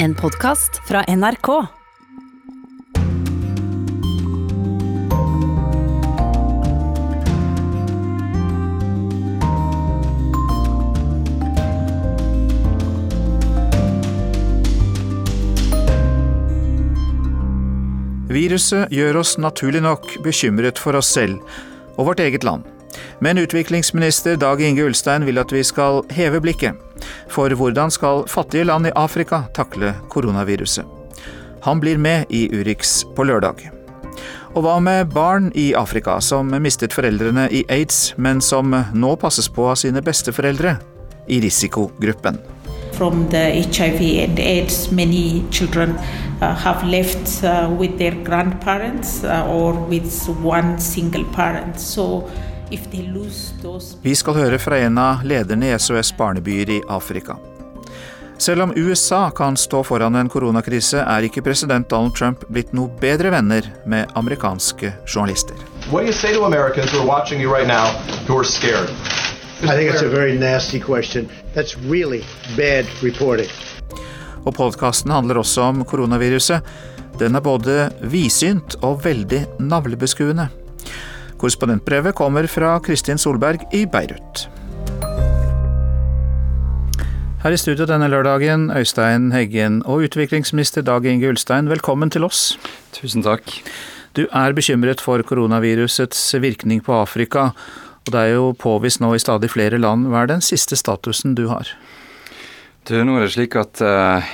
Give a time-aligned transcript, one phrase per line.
[0.00, 1.48] En podkast fra NRK.
[18.28, 21.42] Viruset gjør oss naturlig nok bekymret for oss selv
[21.96, 22.62] og vårt eget land.
[23.18, 26.87] Men utviklingsminister Dag Inge Ulstein vil at vi skal heve blikket.
[27.32, 30.84] For hvordan skal fattige land i Afrika takle koronaviruset?
[31.66, 33.70] Han blir med i Urix på lørdag.
[34.56, 39.50] Og hva med barn i Afrika som mistet foreldrene i aids, men som nå passes
[39.52, 40.78] på av sine besteforeldre
[41.28, 42.40] i risikogruppen?
[42.98, 45.90] from HIV and AIDS, many children
[46.42, 51.78] uh, have left uh, with their grandparents uh, single parent.
[51.78, 52.28] So
[52.70, 56.82] if they lose those Vi skal høre fra en av lederne i SOS barnebyer i
[56.88, 57.36] Afrika.
[58.38, 62.92] Selv om USA kan stå foran en koronakrise, er ikke president Donald Trump blitt noe
[63.00, 65.56] bedre venner med amerikanske journalister.
[65.90, 67.90] What do you say to Americans who are watching you right now
[68.28, 68.90] who are scared?
[69.62, 71.28] I think it's a very nasty question.
[71.54, 72.22] That's really
[72.56, 73.50] bad reporting.
[74.46, 76.62] Og podkasten handler også om koronaviruset.
[77.18, 80.46] Den er både vidsynt og veldig navlebeskuende.
[81.38, 84.48] Korrespondentbrevet kommer fra Kristin Solberg i Beirut.
[87.38, 92.58] Her i studio denne lørdagen, Øystein Heggen og utviklingsminister Dag Inge Ulstein, velkommen til oss.
[92.96, 93.46] Tusen takk.
[94.18, 97.52] Du er bekymret for koronavirusets virkning på Afrika,
[98.02, 100.08] og det er jo påvist nå i stadig flere land.
[100.10, 101.70] Hva er den siste statusen du har?
[102.88, 104.28] Du, nå er det slik at uh,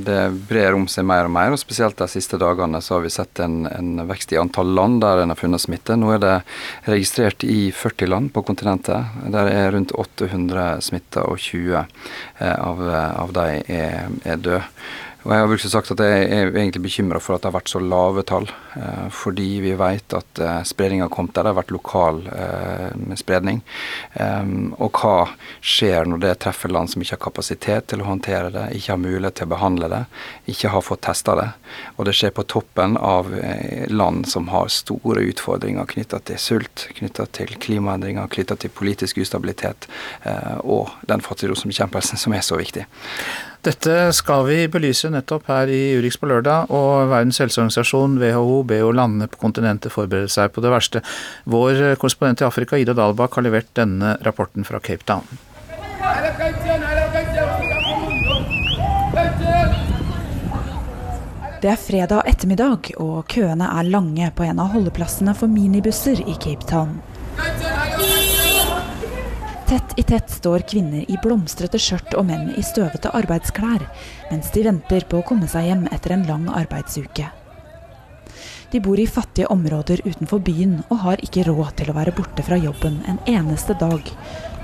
[0.00, 3.10] det brer om seg mer og mer, og spesielt de siste dagene så har vi
[3.12, 5.92] sett en, en vekst i antall land der en har funnet smitte.
[6.00, 6.36] Nå er det
[6.88, 9.12] registrert i 40 land på kontinentet.
[9.34, 11.84] Der er rundt 800 smitta, og 20 uh,
[12.40, 12.80] av,
[13.26, 14.64] av de er, er døde.
[15.28, 17.68] Og Jeg har vel sagt at jeg er egentlig bekymra for at det har vært
[17.68, 18.46] så lave tall.
[18.80, 21.44] Eh, fordi vi vet at eh, spredninga har kommet der.
[21.44, 23.60] Det har vært lokal eh, spredning.
[24.16, 25.28] Um, og hva
[25.60, 29.02] skjer når det treffer land som ikke har kapasitet til å håndtere det, ikke har
[29.02, 30.00] mulighet til å behandle det,
[30.54, 31.46] ikke har fått testa det.
[31.98, 36.86] Og det skjer på toppen av eh, land som har store utfordringer knytta til sult,
[36.96, 39.90] knytta til klimaendringer, knytta til politisk ustabilitet
[40.24, 42.88] eh, og den fattigdomsbekjempelsen som er så viktig.
[43.66, 48.84] Dette skal vi belyse nettopp her i Urix på lørdag, og Verdens helseorganisasjon, WHO, ber
[48.84, 51.02] jo landene på kontinentet forberede seg på det verste.
[51.50, 55.26] Vår korrespondent i Afrika, Ida Dalbakk, har levert denne rapporten fra Cape Town.
[61.58, 66.38] Det er fredag ettermiddag, og køene er lange på en av holdeplassene for minibusser i
[66.38, 67.00] Cape Town.
[69.68, 73.82] Tett i tett står kvinner i blomstrete skjørt og menn i støvete arbeidsklær,
[74.30, 77.26] mens de venter på å komme seg hjem etter en lang arbeidsuke.
[78.72, 82.46] De bor i fattige områder utenfor byen og har ikke råd til å være borte
[82.48, 84.08] fra jobben en eneste dag,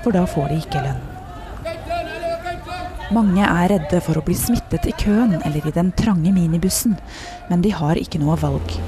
[0.01, 1.03] for da får de ikke lønn.
[3.13, 6.97] Mange er redde for å bli smittet i køen eller i den trange minibussen,
[7.51, 8.79] men de har ikke noe valg.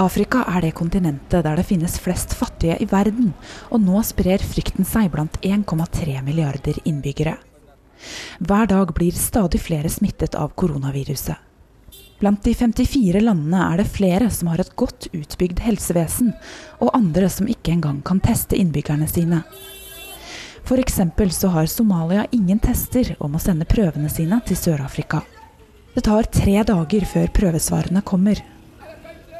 [0.00, 3.34] Afrika er det kontinentet der det finnes flest fattige i verden,
[3.68, 7.34] og nå sprer frykten seg blant 1,3 milliarder innbyggere.
[8.40, 11.36] Hver dag blir stadig flere smittet av koronaviruset.
[12.20, 16.32] Blant de 54 landene er det flere som har et godt utbygd helsevesen,
[16.80, 19.42] og andre som ikke engang kan teste innbyggerne sine.
[20.64, 21.00] F.eks.
[21.36, 25.22] så har Somalia ingen tester og må sende prøvene sine til Sør-Afrika.
[25.94, 28.40] Det tar tre dager før prøvesvarene kommer.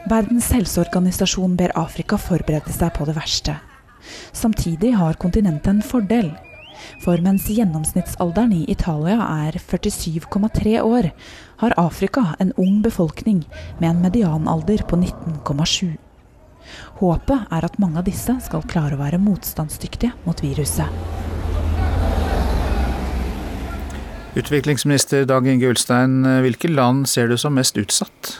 [0.08, 3.58] Verdens helseorganisasjon ber Afrika forberede seg på det verste.
[4.32, 6.30] Samtidig har kontinentet en fordel.
[7.04, 11.10] For mens gjennomsnittsalderen i Italia er 47,3 år,
[11.60, 13.44] har Afrika en ung befolkning
[13.78, 15.98] med en medianalder på 19,7.
[17.00, 20.88] Håpet er at mange av disse skal klare å være motstandsdyktige mot viruset.
[24.40, 28.38] Utviklingsminister Dag Inge Ulstein, hvilke land ser du som mest utsatt?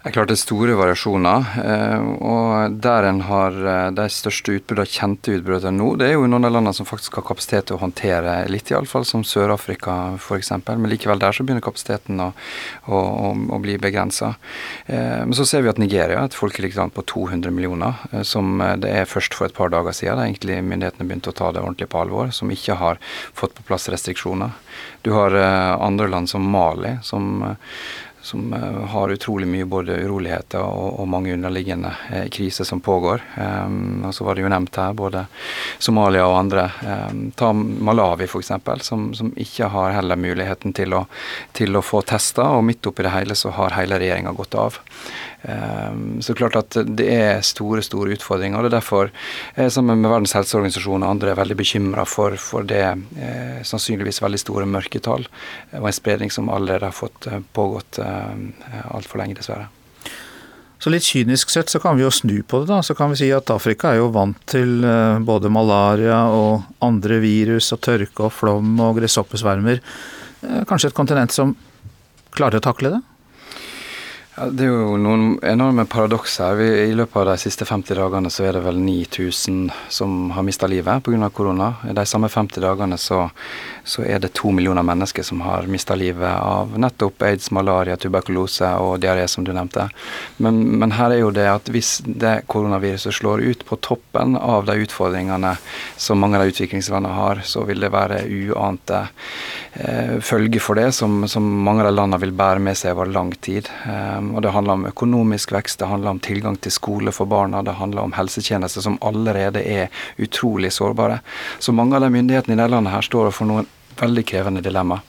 [0.00, 1.48] Det er klart det er store variasjoner.
[1.60, 6.24] eh, og Der en har eh, de største utbruddene, kjente utbruddene nå, det er jo
[6.24, 10.54] noen av landene som faktisk har kapasitet til å håndtere litt, iallfall som Sør-Afrika f.eks.
[10.70, 12.30] Men likevel der så begynner kapasiteten å,
[12.88, 13.02] å,
[13.52, 14.32] å, bli begrensa.
[14.86, 18.56] Eh, men så ser vi at Nigeria, er et folkerikt land på 200 millioner, som
[18.80, 21.60] det er først for et par dager siden, da egentlig myndighetene begynte å ta det
[21.60, 23.04] ordentlig på alvor, som ikke har
[23.36, 24.56] fått på plass restriksjoner.
[25.04, 27.44] Du har andre land som Mali, som
[28.22, 28.52] som
[28.88, 33.22] har utrolig mye både uroligheter og, og mange underliggende eh, kriser som pågår.
[33.36, 35.24] Um, og så var det jo nevnt her både
[35.78, 36.66] Somalia og andre.
[36.84, 38.52] Um, ta Malawi f.eks.,
[38.86, 41.04] som, som ikke har heller muligheten til å,
[41.56, 44.80] til å få testa, og midt oppi det hele så har hele regjeringa gått av.
[45.42, 48.58] Ehm, så klart at det er store store utfordringer.
[48.58, 49.10] og Det er derfor,
[49.54, 54.20] eh, sammen med Verdens helseorganisasjon og andre, er veldig bekymra for, for, det eh, sannsynligvis
[54.20, 55.26] veldig store mørketall
[55.72, 59.68] og en spredning som allerede har fått eh, pågått altfor lenge, dessverre.
[60.80, 62.80] Så litt kynisk sett så kan vi jo snu på det, da.
[62.82, 64.80] Så kan vi si at Afrika er jo vant til
[65.20, 69.82] både malaria og andre virus og tørke og flom og gresshoppesvermer.
[70.40, 71.52] Kanskje et kontinent som
[72.32, 73.02] klarer å takle det?
[74.36, 76.54] Ja, det er jo noen enorme paradokser.
[76.54, 80.44] Vi, I løpet av de siste 50 dagene så er det vel 9000 som har
[80.46, 81.28] mista livet pga.
[81.34, 81.72] korona.
[81.90, 83.24] I de samme 50 dagene så,
[83.82, 88.70] så, er det to millioner mennesker som har mista livet av nettopp aids, malaria, tuberkulose
[88.78, 89.88] og diaré, som du nevnte.
[90.38, 94.70] Men, men, her er jo det at hvis det koronaviruset slår ut på toppen av
[94.70, 95.56] de utfordringene
[95.98, 99.02] som mange av de utviklingslandene har, så vil det være uante
[99.74, 103.10] eh, følger for det som, som, mange av de landene vil bære med seg over
[103.10, 103.66] lang tid.
[103.90, 107.62] Eh, og Det handler om økonomisk vekst, det handler om tilgang til skole for barna,
[107.62, 109.88] det handler om helsetjenester som allerede er
[110.18, 111.20] utrolig sårbare.
[111.58, 113.68] Så mange av de myndighetene i dette landet her står overfor noen
[114.00, 115.00] veldig krevende dilemma.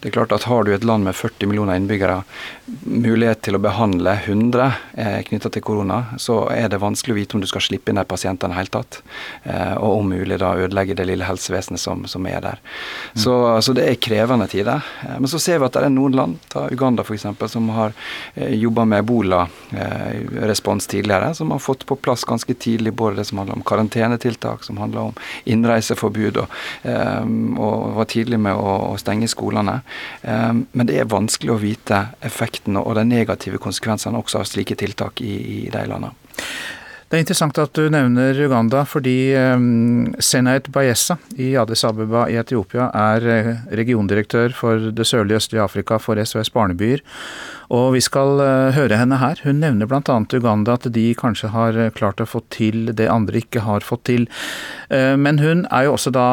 [0.00, 2.22] Det er klart at Har du et land med 40 millioner innbyggere,
[2.84, 7.36] mulighet til å behandle 100 eh, knytta til korona, så er det vanskelig å vite
[7.36, 9.00] om du skal slippe inn de pasientene i det hele tatt.
[9.44, 12.60] Eh, og om mulig da ødelegge det lille helsevesenet som, som er der.
[12.60, 13.20] Mm.
[13.24, 13.34] Så,
[13.66, 14.86] så, det er krevende tider.
[15.06, 17.94] Eh, men så ser vi at det er noen land, ta Uganda f.eks., som har
[18.34, 23.26] eh, jobba med ebola-respons eh, tidligere, som har fått på plass ganske tidlig både det
[23.30, 25.14] som handler om karantenetiltak, som handler om
[25.44, 27.22] innreiseforbud, og, eh,
[27.58, 29.59] og var tidlig med å, å stenge skolene.
[29.68, 34.78] Um, men det er vanskelig å vite effekten og de negative konsekvensene også av slike
[34.80, 36.14] tiltak i de landene.
[37.10, 39.32] Det er interessant at du nevner Uganda, fordi
[40.22, 43.48] Senait Bayesa i Addis Abeba i Etiopia er eh,
[43.80, 47.02] regiondirektør for det sørlige østlige Afrika for SOS Barnebyer.
[47.74, 49.42] Og vi skal uh, høre henne her.
[49.42, 50.20] Hun nevner bl.a.
[50.22, 54.06] Uganda, at de kanskje har eh, klart å få til det andre ikke har fått
[54.06, 54.30] til.
[54.90, 56.26] Men hun er jo også da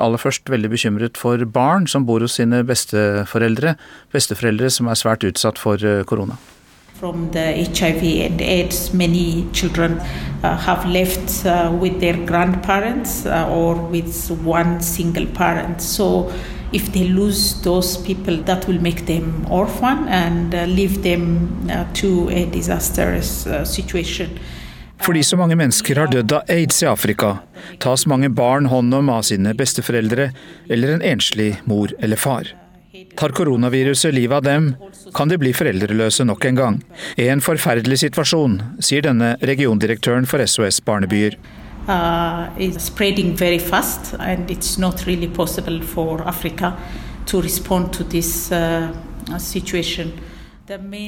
[0.00, 3.76] aller først veldig bekymret for barn som bor hos sine besteforeldre.
[4.12, 6.36] Besteforeldre som er svært utsatt for korona.
[6.94, 9.98] From the HIV and AIDS, many children
[10.42, 15.82] uh, have left uh, with their grandparents uh, or with one single parent.
[15.82, 16.32] So,
[16.72, 21.84] if they lose those people, that will make them orphan and uh, leave them uh,
[21.94, 24.28] to a disastrous uh, situation.
[25.04, 27.36] Fordi så mange mennesker har dødd av aids i Afrika,
[27.82, 30.30] tas mange barn hånd om av sine besteforeldre
[30.70, 32.63] eller en enslig mor eller far.
[33.16, 34.76] Tar koronaviruset livet av dem,
[35.14, 36.80] kan de bli foreldreløse nok en gang.
[37.20, 41.36] En forferdelig situasjon, sier denne regiondirektøren for SOS Barnebyer.
[41.84, 42.48] Uh,
[43.68, 44.14] fast,
[45.06, 45.34] really uh,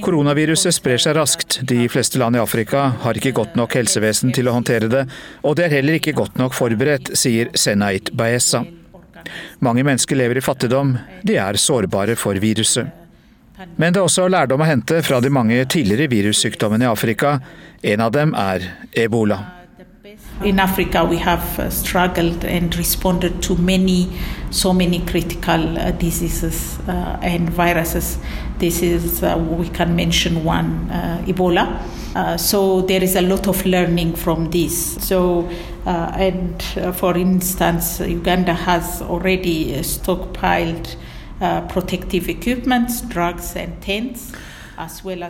[0.04, 1.60] Koronaviruset sprer seg raskt.
[1.64, 5.06] De fleste land i Afrika har ikke godt nok helsevesen til å håndtere det,
[5.42, 8.66] og det er heller ikke godt nok forberedt, sier Senait Baessa.
[9.64, 10.96] Mange mennesker lever i fattigdom,
[11.26, 12.88] de er sårbare for viruset.
[13.76, 17.38] Men det er også lærdom å hente fra de mange tidligere virussykdommene i Afrika.
[17.82, 19.42] En av dem er ebola.
[20.44, 24.08] In Africa, we have uh, struggled and responded to many,
[24.50, 27.48] so many critical uh, diseases uh, and.
[28.58, 31.82] This is, uh, we can mention one, uh, Ebola.
[32.14, 34.94] Uh, so there is a lot of learning from this.
[35.06, 35.46] So,
[35.84, 36.62] and
[36.94, 40.96] for instance, Uganda has already stockpiled
[41.68, 44.32] protective equipment, drugs, and tents.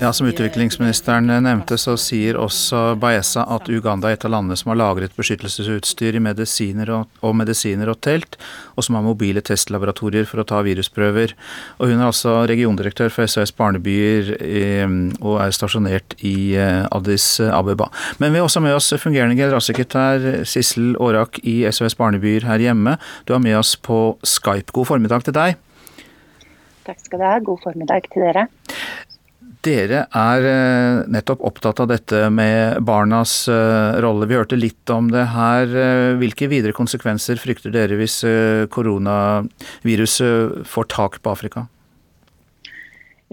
[0.00, 4.72] Ja, Som utviklingsministeren nevnte, så sier også Baeza at Uganda er et av landene som
[4.72, 8.34] har lagret beskyttelsesutstyr i medisiner og, og, medisiner og telt,
[8.74, 11.36] og som har mobile testlaboratorier for å ta virusprøver.
[11.78, 14.32] Og Hun er altså regiondirektør for SOS Barnebyer
[15.20, 17.86] og er stasjonert i eh, Addis Abeba.
[18.18, 22.98] Men vi har også med oss fungerende generalsekretær Sissel Aarak i SOS Barnebyer her hjemme.
[23.30, 24.74] Du er med oss på Skype.
[24.74, 25.62] God formiddag til deg.
[26.86, 27.38] Takk skal du ha.
[27.42, 28.46] God formiddag til dere.
[29.66, 34.28] Dere er eh, nettopp opptatt av dette med barnas eh, rolle.
[34.30, 35.66] Vi hørte litt om det her.
[35.66, 38.20] Eh, hvilke videre konsekvenser frykter dere hvis
[38.70, 41.66] koronaviruset får tak på Afrika?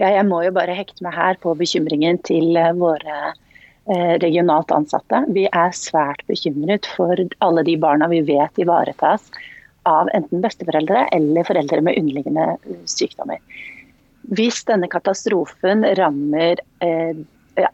[0.00, 3.34] Ja, jeg må jo bare hekte meg her på bekymringen til våre
[4.18, 5.20] regionalt ansatte.
[5.36, 9.28] Vi er svært bekymret for alle de barna vi vet ivaretas
[9.86, 12.56] av enten besteforeldre eller foreldre med underliggende
[12.88, 13.38] sykdommer.
[14.32, 17.18] Hvis denne katastrofen rammer eh,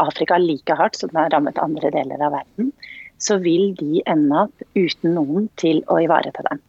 [0.02, 2.72] Afrika like hardt som den har rammet andre deler av verden,
[3.20, 6.60] så vil de ende opp uten noen til å ivareta dem.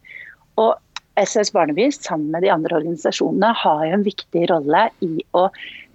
[0.60, 0.76] Og
[1.20, 5.46] SS Barneby sammen med de andre organisasjonene har jo en viktig rolle i å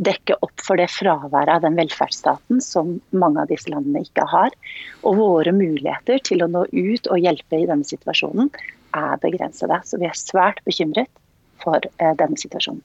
[0.05, 4.53] dekke opp for det fraværet av den velferdsstaten som mange av disse landene ikke har.
[5.01, 8.51] Og våre muligheter til å nå ut og hjelpe i denne situasjonen
[8.97, 9.79] er begrensede.
[9.89, 11.09] Så vi er svært bekymret
[11.67, 12.83] for eh, denne situasjonen.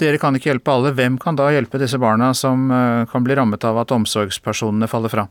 [0.00, 0.94] Dere kan ikke hjelpe alle.
[0.96, 5.12] Hvem kan da hjelpe disse barna som eh, kan bli rammet av at omsorgspersonene faller
[5.12, 5.28] fra?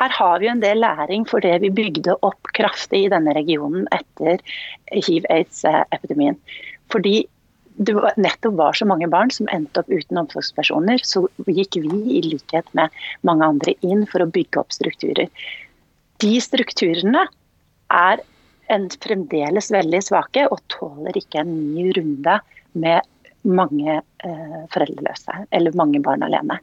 [0.00, 3.84] Her har vi en del læring for det vi bygde opp kraftig i denne regionen
[3.94, 4.40] etter
[4.90, 6.38] hiv-aids-epidemien.
[6.92, 7.22] Fordi
[7.76, 12.22] det nettopp var så mange barn som endte opp uten omsorgspersoner, så gikk vi i
[12.24, 12.92] likhet med
[13.26, 15.30] mange andre inn for å bygge opp strukturer.
[16.22, 17.24] De strukturene
[17.92, 18.22] er
[19.02, 22.38] fremdeles veldig svake og tåler ikke en ny runde
[22.72, 23.08] med
[23.42, 26.58] mange eh, foreldreløse eller mange barn alene.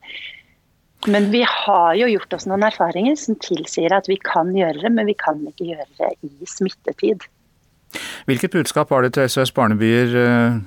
[1.08, 4.92] Men vi har jo gjort oss noen erfaringer som tilsier at vi kan gjøre det,
[4.92, 7.24] men vi kan ikke gjøre det i smittetid.
[8.28, 10.60] Hvilket budskap har det til SOS Barnebyer eh,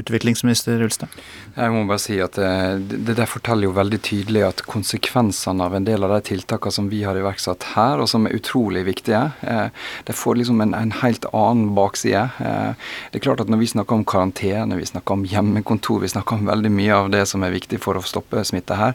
[0.00, 1.10] utviklingsminister Ulstein?
[1.56, 5.76] Jeg må bare si at det, det, der forteller jo veldig tydelig at konsekvensene av
[5.76, 9.22] en del av de tiltakene som vi har iverksatt her, og som er utrolig viktige,
[9.46, 9.68] eh,
[10.08, 12.26] det får liksom en, en helt annen bakside.
[12.44, 16.12] Eh, det er klart at når vi snakker om karantene, vi snakker om hjemmekontor, vi
[16.12, 18.94] snakker om veldig mye av det som er viktig for å stoppe smitte her,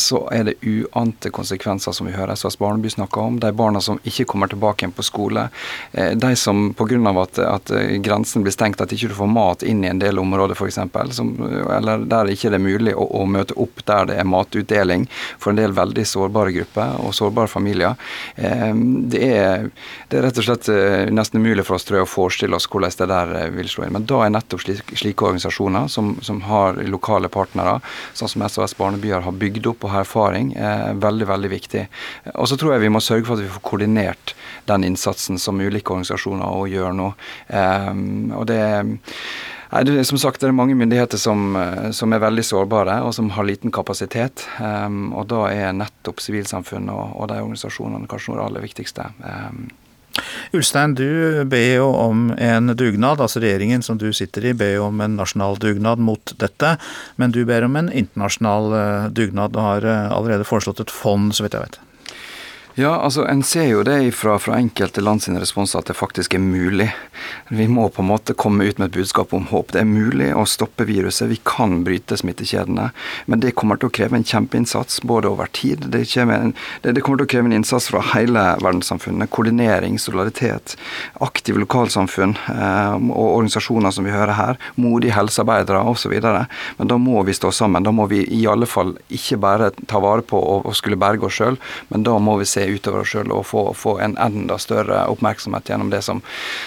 [0.00, 3.38] så er det uante konsekvenser som vi hører SOS Barneby snakker om.
[3.42, 5.48] De barna som ikke kommer tilbake igjen på skole,
[5.92, 6.86] de som pga.
[7.20, 7.70] At, at
[8.04, 10.78] grensen blir stengt, at ikke du får mat inn i en del del områder f.eks.,
[11.76, 15.06] eller der ikke det er mulig å, å, møte opp der det er matutdeling
[15.38, 17.96] for en del veldig sårbare grupper og sårbare familier.
[18.36, 18.72] Eh,
[19.12, 19.68] det, er,
[20.08, 22.68] det, er, rett og slett eh, nesten umulig for oss tror jeg, å forestille oss
[22.70, 23.96] hvordan det der eh, vil slå inn.
[23.96, 27.78] Men da er nettopp slike, slike organisasjoner som, som, har lokale partnere,
[28.14, 30.52] sånn som SOS Barnebyer har bygd opp og har erfaring,
[31.02, 31.82] veldig, veldig viktig.
[32.36, 34.34] Og så tror jeg vi må sørge for at vi får koordinert
[34.68, 37.08] den innsatsen som ulike organisasjoner gjør nå.
[38.36, 38.62] og det
[39.72, 43.14] Nei, det, som sagt det er mange myndigheter som, eh, som, er veldig sårbare og
[43.16, 44.46] som har liten kapasitet.
[44.60, 48.66] Um, og da er nettopp sivilsamfunnet og, og, de organisasjonene kanskje noe av det aller
[48.68, 49.10] viktigste.
[49.24, 49.66] Um,
[50.52, 54.86] Ulstein, du ber jo om en dugnad, altså regjeringen som du sitter i ber jo
[54.88, 56.76] om en nasjonal dugnad mot dette.
[57.20, 61.34] Men du ber om en internasjonal eh, dugnad og har eh, allerede foreslått et fond,
[61.36, 61.80] så vidt jeg vet.
[62.78, 66.34] Ja, altså En ser jo det fra, fra enkelte land sine responser at det faktisk
[66.36, 66.90] er mulig.
[67.48, 69.70] Vi må på en måte komme ut med et budskap om håp.
[69.72, 71.30] Det er mulig å stoppe viruset.
[71.30, 72.90] Vi kan bryte smittekjedene.
[73.32, 75.86] Men det kommer til å kreve en kjempeinnsats både over tid.
[75.88, 76.52] Det, en,
[76.84, 79.32] det, kommer til å kreve en innsats fra hele verdenssamfunnet.
[79.32, 80.76] Koordinering, solidaritet,
[81.24, 84.60] aktive lokalsamfunn eh, og organisasjoner som vi hører her.
[84.76, 86.12] Modige helsearbeidere osv.
[86.20, 87.88] Men da må vi stå sammen.
[87.88, 91.40] Da må vi i alle fall ikke bare ta vare på og skulle berge oss
[91.40, 91.56] sjøl,
[91.88, 95.70] men da må vi se utover oss sjøl og få, få, en enda større oppmerksomhet
[95.70, 96.22] gjennom det som,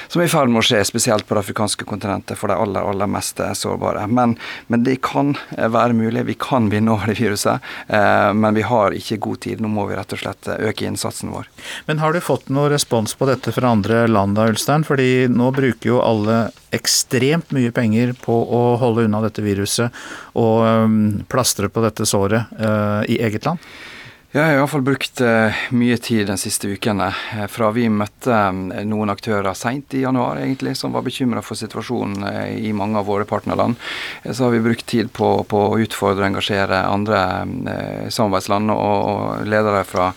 [0.08, 2.86] som er i ferd med å skje, spesielt på det afrikanske kontinentet for de aller,
[2.86, 4.06] aller mest sårbare.
[4.08, 4.38] Men,
[4.68, 6.26] men, det kan være mulig.
[6.30, 9.64] Vi kan vinne over det viruset, eh, men vi har ikke god tid.
[9.64, 11.50] Nå må vi rett og slett øke innsatsen vår.
[11.90, 14.88] Men har du fått noe respons på dette fra andre land da, Ulstein?
[14.88, 19.96] Fordi nå bruker jo alle ekstremt mye penger på å holde unna dette viruset
[20.38, 21.00] og um,
[21.32, 23.64] plastre på dette såret øh, i eget land?
[24.30, 27.08] Jeg har iallfall brukt uh, mye tid de siste ukene.
[27.34, 31.58] Uh, fra vi møtte um, noen aktører seint i januar egentlig, som var bekymra for
[31.58, 32.28] situasjonen
[32.62, 33.74] i mange av våre partnerland,
[34.30, 37.24] så har vi brukt tid på, på å utfordre og engasjere andre
[38.14, 40.12] samarbeidsland og, og ledere fra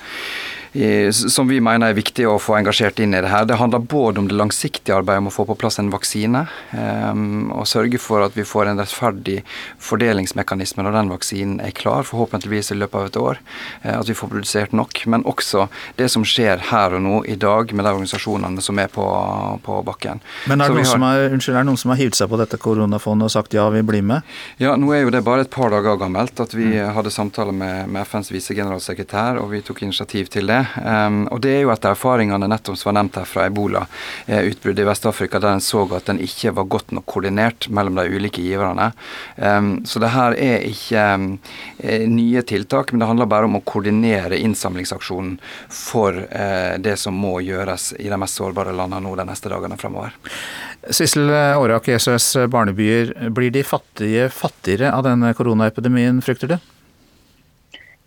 [1.12, 3.44] som vi mener er viktig å få engasjert inn i det her.
[3.44, 7.50] Det handler både om det langsiktige arbeidet om å få på plass en vaksine, um,
[7.52, 9.42] og sørge for at vi får en rettferdig
[9.82, 13.42] fordelingsmekanisme når den vaksinen er klar, forhåpentligvis i løpet av et år.
[13.84, 15.02] Uh, at vi får produsert nok.
[15.12, 15.66] Men også
[16.00, 19.04] det som skjer her og nå i dag med de organisasjonene som er på,
[19.66, 20.24] på bakken.
[20.48, 22.40] Men er det, har, som er, unnskyld, er det noen som har hivd seg på
[22.40, 24.24] dette koronafondet og sagt ja, vi blir med?
[24.62, 26.94] Ja, nå er jo det bare et par dager gammelt at vi mm.
[26.96, 30.61] hadde samtale med, med FNs visegeneralsekretær, og vi tok initiativ til det.
[30.84, 34.84] Um, og Det er jo etter erfaringene nettopp som var nevnt her fra ebola-utbruddet eh,
[34.84, 38.42] i Vest-Afrika, der en så at den ikke var godt nok koordinert mellom de ulike
[38.44, 38.90] giverne.
[39.36, 41.28] Um, så det her er ikke um,
[42.12, 45.38] nye tiltak, men det handler bare om å koordinere innsamlingsaksjonen
[45.68, 49.78] for uh, det som må gjøres i de mest sårbare landene nå de neste dagene
[49.80, 50.16] fremover.
[50.90, 53.14] Sissel Aarak, SOS Barnebyer.
[53.30, 56.71] Blir de fattige fattigere av denne koronaepidemien, frykter du?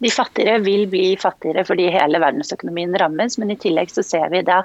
[0.04, 4.44] De fattigere vil bli fattigere fordi hele verdensøkonomien rammes, men i tillegg så ser vi
[4.48, 4.64] da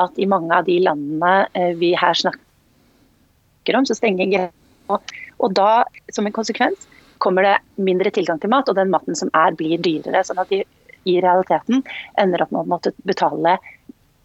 [0.00, 4.48] at i mange av de landene eh, vi her snakker om, så stenger
[4.90, 6.88] Og da, som en konsekvens,
[7.22, 10.24] kommer det mindre tilgang til mat, og den maten som er, blir dyrere.
[10.26, 10.64] Sånn at de
[11.08, 11.84] i realiteten
[12.20, 13.58] ender opp med å måtte betale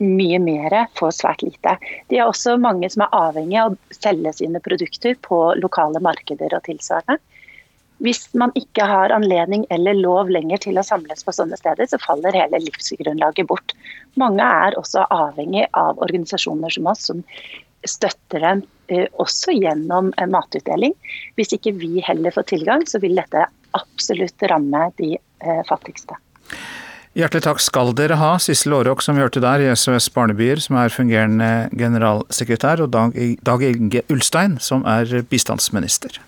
[0.04, 1.78] mye mer for svært lite.
[2.12, 6.56] De er også mange som er avhengig av å selge sine produkter på lokale markeder
[6.58, 7.20] og tilsvarende.
[8.04, 12.00] Hvis man ikke har anledning eller lov lenger til å samles på sånne steder, så
[12.02, 13.75] faller hele livsgrunnlaget bort.
[14.20, 17.24] Mange er også avhengig av organisasjoner som oss, som
[17.88, 20.96] støtter dem eh, også gjennom matutdeling.
[21.40, 23.48] Hvis ikke vi heller får tilgang, så vil dette
[23.78, 26.20] absolutt ramme de eh, fattigste.
[27.16, 30.75] Hjertelig takk skal dere ha, Sissel Aarok som vi hørte der i SOS Barnebyer, som
[30.82, 36.20] er fungerende generalsekretær, og Dag, Inge Ulstein, som er bistandsminister.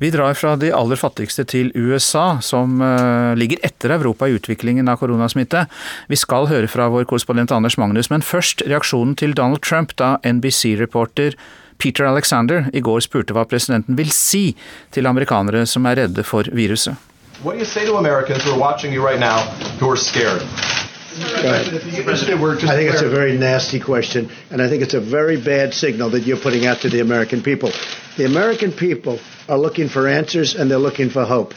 [0.00, 4.88] Vi drar fra de aller fattigste til USA, som uh, ligger etter Europa i utviklingen
[4.88, 5.66] av koronasmitte.
[6.08, 10.14] Vi skal høre fra vår korrespondent Anders Magnus, men først reaksjonen til Donald Trump da
[10.24, 11.36] NBC-reporter
[11.80, 14.54] Peter Alexander i går spurte hva presidenten vil si
[14.92, 16.96] til amerikanere som er redde for viruset.
[22.70, 26.10] I think it's a very nasty question, and I think it's a very bad signal
[26.10, 27.70] that you're putting out to the American people.
[28.16, 31.54] The American people are looking for answers and they're looking for hope.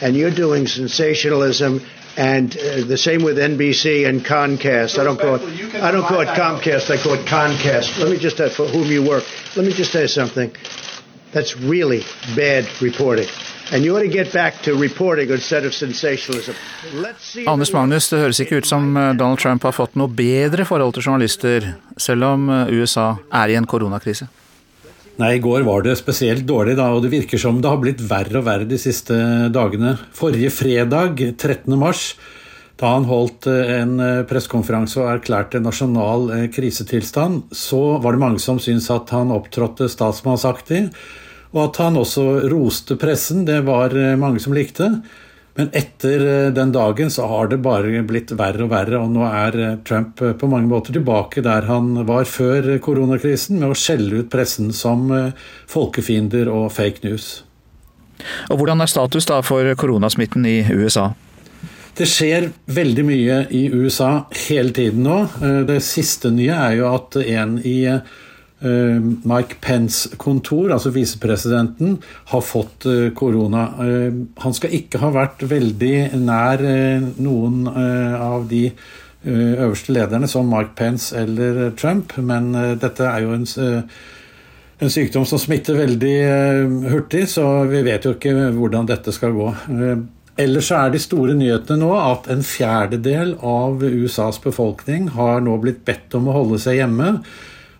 [0.00, 1.80] And you're doing sensationalism
[2.16, 4.98] and uh, the same with NBC and Comcast.
[4.98, 5.74] I don't call it.
[5.74, 6.90] I don't call it Comcast.
[6.90, 7.98] I call it Comcast.
[7.98, 9.24] Let me just uh, for whom you work.
[9.54, 10.54] Let me just say something.
[11.32, 12.02] That's really
[12.34, 13.28] bad reporting.
[13.72, 16.52] And you ought to get back to reporting instead of sensationalism.
[17.46, 20.94] Anders Magnus, det høres ikke ut som uh, Donald Trump har fått noe bedre forhold
[20.94, 24.28] til journalister, selv om uh, USA er i en koronakrise.
[25.16, 28.02] Nei, i går var det spesielt dårlig, da, og det virker som det har blitt
[28.04, 29.16] verre og verre de siste
[29.52, 29.96] dagene.
[30.14, 31.72] Forrige fredag, 13.
[31.80, 32.10] mars,
[32.76, 38.20] da han holdt eh, en eh, pressekonferanse og erklærte nasjonal eh, krisetilstand, så var det
[38.20, 40.82] mange som syntes at han opptrådte statsmannsaktig,
[41.56, 43.46] og at han også roste pressen.
[43.48, 44.90] Det var mange som likte.
[45.56, 49.24] Men etter eh, den dagen så har det bare blitt verre og verre, og nå
[49.24, 53.78] er eh, Trump eh, på mange måter tilbake der han var før koronakrisen, med å
[53.78, 55.08] skjelle ut pressen som
[55.70, 57.30] folkefiender og fake news.
[58.50, 61.08] Og Hvordan er status da for koronasmitten i USA?
[61.96, 65.18] Det skjer veldig mye i USA hele tiden nå.
[65.68, 68.00] Det siste nye er jo at en i Eh,
[68.60, 71.98] Mike Pence kontor, altså visepresidenten,
[72.32, 73.66] har fått eh, korona.
[73.84, 76.64] Eh, han skal ikke ha vært veldig nær
[77.20, 78.70] noen av de
[79.26, 83.46] øverste lederne, som Mike Pence eller Trump, men dette er jo en,
[84.78, 86.18] en sykdom som smitter veldig
[86.92, 89.48] hurtig, så vi vet jo ikke hvordan dette skal gå.
[90.36, 95.80] Ellers er de store nyhetene nå at en fjerdedel av USAs befolkning har nå blitt
[95.88, 97.14] bedt om å holde seg hjemme.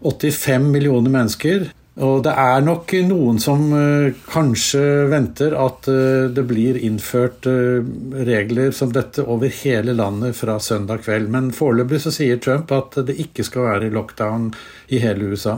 [0.03, 1.69] 85 millioner mennesker.
[1.97, 7.81] Og det er nok noen som uh, kanskje venter at uh, det blir innført uh,
[8.13, 11.31] regler som dette over hele landet fra søndag kveld.
[11.33, 14.51] Men foreløpig så sier Trump at det ikke skal være lockdown
[14.93, 15.57] i hele USA.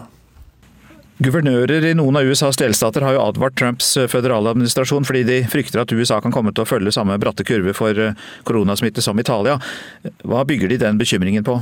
[1.18, 5.82] Guvernører i noen av USAs delstater har jo advart Trumps føderale administrasjon fordi de frykter
[5.82, 8.14] at USA kan komme til å følge samme bratte kurve for
[8.46, 9.58] koronasmitte som Italia.
[10.22, 11.58] Hva bygger de den bekymringen på?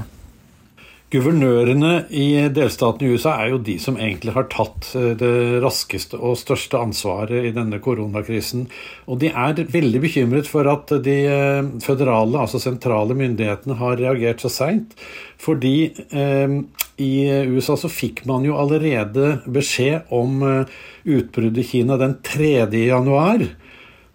[1.06, 6.18] Guvernørene i delstaten i USA er jo de som egentlig har tatt eh, det raskeste
[6.18, 8.64] og største ansvaret i denne koronakrisen.
[9.06, 14.42] Og de er veldig bekymret for at de eh, føderale, altså sentrale myndighetene har reagert
[14.42, 14.96] så seint.
[15.38, 15.76] Fordi
[16.10, 16.58] eh,
[16.98, 17.12] i
[17.54, 20.74] USA så fikk man jo allerede beskjed om eh,
[21.06, 22.66] utbruddet i Kina den 3.
[22.82, 23.46] januar.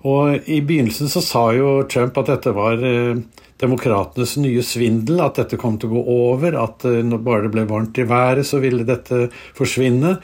[0.07, 3.21] Og i begynnelsen så sa jo Trump at dette var eh,
[3.61, 7.53] demokratenes nye svindel, at dette kom til å gå over, at eh, når bare det
[7.55, 10.17] ble varmt i været, så ville dette forsvinne.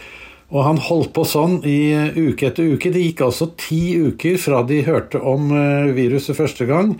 [0.48, 2.92] Og han holdt på sånn i eh, uke etter uke.
[2.94, 6.96] Det gikk altså ti uker fra de hørte om eh, viruset første gang,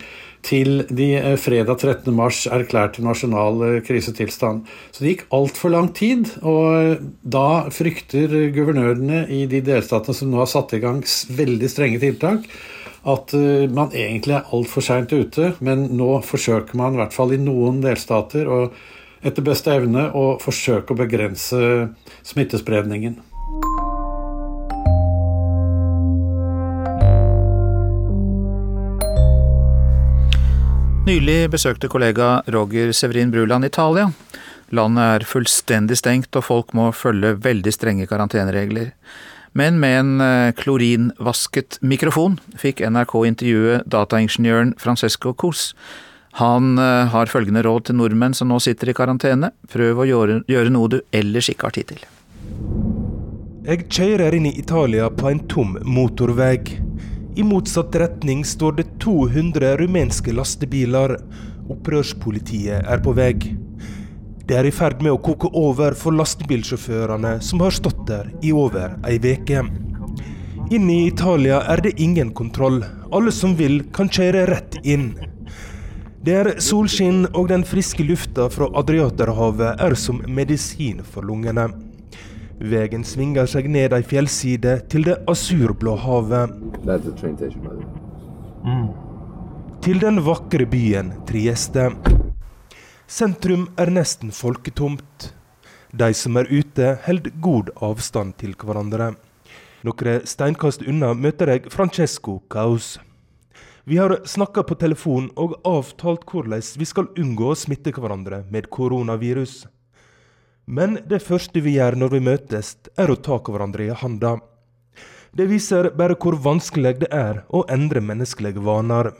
[0.48, 1.08] til de
[1.42, 2.12] fredag 13.
[2.14, 4.68] mars erklærte nasjonal krisetilstand.
[4.94, 10.38] Så det gikk altfor lang tid, og da frykter guvernørene i de delstatene som nå
[10.38, 12.46] har satt i gang veldig strenge tiltak,
[13.06, 17.34] at eh, man egentlig er altfor seint ute, men nå forsøker man i hvert fall
[17.34, 18.74] i noen delstater og
[19.22, 21.58] etter beste evne å forsøke å begrense
[22.26, 23.18] smittespredningen.
[31.08, 34.10] Nylig besøkte kollega Roger Severin Bruland Italia.
[34.76, 38.90] Landet er fullstendig stengt, og folk må følge veldig strenge karanteneregler.
[39.52, 45.72] Men med en eh, klorinvasket mikrofon fikk NRK intervjue dataingeniøren Francesco Cos.
[46.38, 49.52] Han eh, har følgende råd til nordmenn som nå sitter i karantene.
[49.72, 52.04] Prøv å gjøre, gjøre noe du ellers ikke har tid til.
[53.68, 56.60] Jeg kjører inn i Italia på en tom motorvei.
[57.38, 61.18] I motsatt retning står det 200 rumenske lastebiler.
[61.68, 63.34] Opprørspolitiet er på vei.
[64.48, 68.48] Det er i ferd med å koke over for lastebilsjåførene som har stått der i
[68.56, 69.60] over ei uke.
[70.72, 72.80] Inne i Italia er det ingen kontroll.
[73.12, 75.10] Alle som vil, kan kjøre rett inn.
[76.24, 81.68] Det er solskinn, og den friske lufta fra Adriaterhavet er som medisin for lungene.
[82.58, 86.56] Veien svinger seg ned ei fjellside til det asurblå havet.
[89.84, 91.90] Til den vakre byen Trieste.
[93.08, 95.30] Sentrum er nesten folketomt.
[95.96, 99.14] De som er ute, holder god avstand til hverandre.
[99.88, 102.98] Noen steinkast unna møter jeg Francesco Caus.
[103.88, 108.68] Vi har snakka på telefon og avtalt hvordan vi skal unngå å smitte hverandre med
[108.68, 109.62] koronavirus.
[110.68, 114.34] Men det første vi gjør når vi møtes, er å ta hverandre i handa.
[115.32, 119.14] Det viser bare hvor vanskelig det er å endre menneskelige vaner.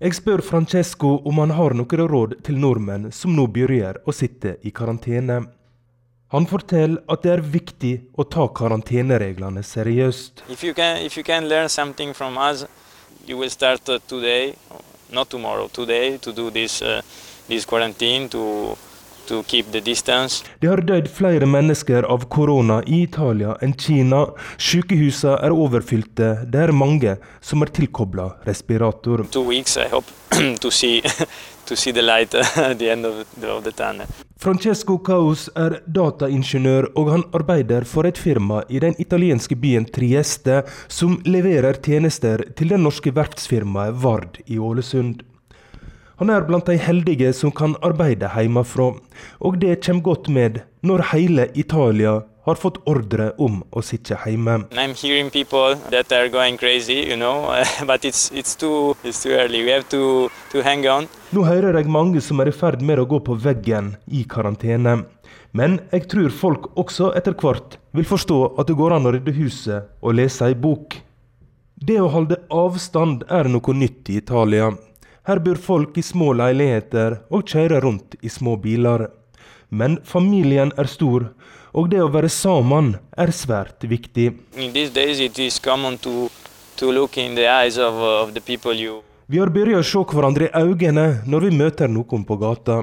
[0.00, 4.54] Jeg spør Francesco om han har noen råd til nordmenn som nå begynner å sitte
[4.64, 5.42] i karantene.
[6.32, 10.46] Han forteller at det er viktig å ta karantenereglene seriøst.
[10.48, 12.64] If you can, if you can learn something from us,
[13.26, 14.54] you will start uh, today,
[15.12, 17.02] not tomorrow, today, to do this, uh,
[17.48, 18.30] this quarantine,
[20.60, 24.24] det har dødd flere mennesker av korona i Italia enn Kina.
[24.58, 26.32] Sykehusene er overfylte.
[26.50, 29.24] Det er mange som er tilkobla respirator.
[34.40, 40.62] Francesco Caus er dataingeniør, og han arbeider for et firma i den italienske byen Trieste,
[40.88, 45.22] som leverer tjenester til det norske verftsfirmaet Vard i Ålesund.
[46.20, 48.90] Han er blant de heldige som kan arbeide hjemmefra,
[49.40, 54.58] og det kommer godt med når hele Italia har fått ordre om å sitte hjemme.
[56.60, 57.48] Crazy, you know?
[58.04, 59.32] it's, it's too, it's too
[59.88, 63.96] to, to Nå hører jeg mange som er i ferd med å gå på veggen
[64.06, 65.06] i karantene.
[65.52, 69.32] Men jeg tror folk også etter hvert vil forstå at det går an å rydde
[69.40, 71.00] huset og lese ei bok.
[71.80, 74.68] Det å holde avstand er noe nytt i Italia.
[75.28, 79.10] Her bor folk i små leiligheter og kjører rundt i små biler.
[79.68, 81.28] Men familien er stor,
[81.76, 84.30] og det å være sammen er svært viktig.
[89.30, 92.80] Vi har begynt å se hverandre i øynene når vi møter noen på gata.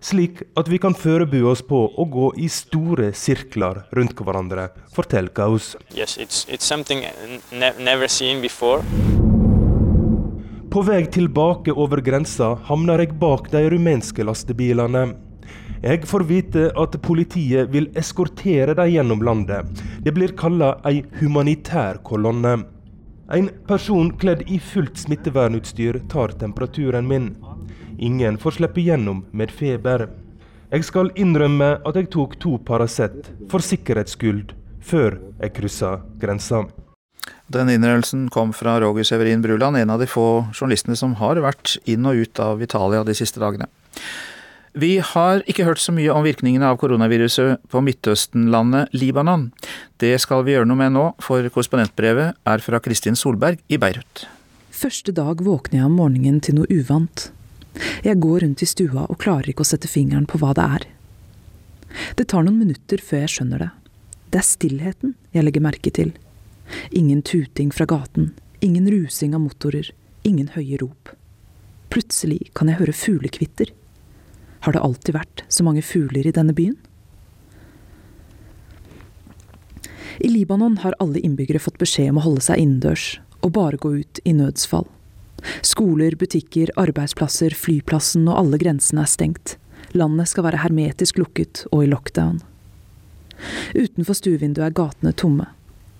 [0.00, 5.32] Slik at vi kan forberede oss på å gå i store sirkler rundt hverandre, forteller
[5.36, 5.76] Gaus.
[5.94, 6.64] Yes, it's, it's
[10.70, 15.00] På vei tilbake over grensa havner jeg bak de rumenske lastebilene.
[15.82, 19.66] Jeg får vite at politiet vil eskortere dem gjennom landet.
[19.98, 22.52] Det blir kalla ei humanitær kolonne.
[23.34, 27.32] En person kledd i fullt smittevernutstyr tar temperaturen min.
[27.98, 30.06] Ingen får slippe gjennom med feber.
[30.70, 34.54] Jeg skal innrømme at jeg tok to Paracet for sikkerhets skyld
[34.86, 36.68] før jeg kryssa grensa.
[37.50, 41.80] Den innrømmelsen kom fra Roger Severin Bruland, en av de få journalistene som har vært
[41.90, 43.66] inn og ut av Italia de siste dagene.
[44.78, 49.48] Vi har ikke hørt så mye om virkningene av koronaviruset på Midtøsten-landet Libanon.
[49.98, 54.28] Det skal vi gjøre noe med nå, for korrespondentbrevet er fra Kristin Solberg i Beirut.
[54.70, 57.32] Første dag våkner jeg om morgenen til noe uvant.
[58.06, 60.88] Jeg går rundt i stua og klarer ikke å sette fingeren på hva det er.
[62.14, 63.70] Det tar noen minutter før jeg skjønner det.
[64.30, 66.14] Det er stillheten jeg legger merke til.
[66.90, 69.90] Ingen tuting fra gaten, ingen rusing av motorer,
[70.22, 71.14] ingen høye rop.
[71.90, 73.72] Plutselig kan jeg høre fuglekvitter.
[74.66, 76.76] Har det alltid vært så mange fugler i denne byen?
[80.20, 83.06] I Libanon har alle innbyggere fått beskjed om å holde seg innendørs
[83.40, 84.84] og bare gå ut i nødsfall.
[85.64, 89.56] Skoler, butikker, arbeidsplasser, flyplassen og alle grensene er stengt.
[89.96, 92.42] Landet skal være hermetisk lukket og i lockdown.
[93.72, 95.48] Utenfor stuevinduet er gatene tomme.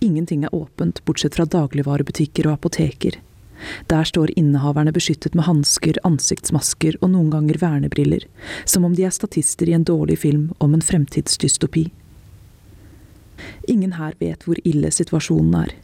[0.00, 3.18] Ingenting er åpent, bortsett fra dagligvarebutikker og apoteker.
[3.92, 8.24] Der står innehaverne beskyttet med hansker, ansiktsmasker og noen ganger vernebriller,
[8.64, 11.90] som om de er statister i en dårlig film om en fremtidsdystopi.
[13.68, 15.74] Ingen her vet hvor ille situasjonen er.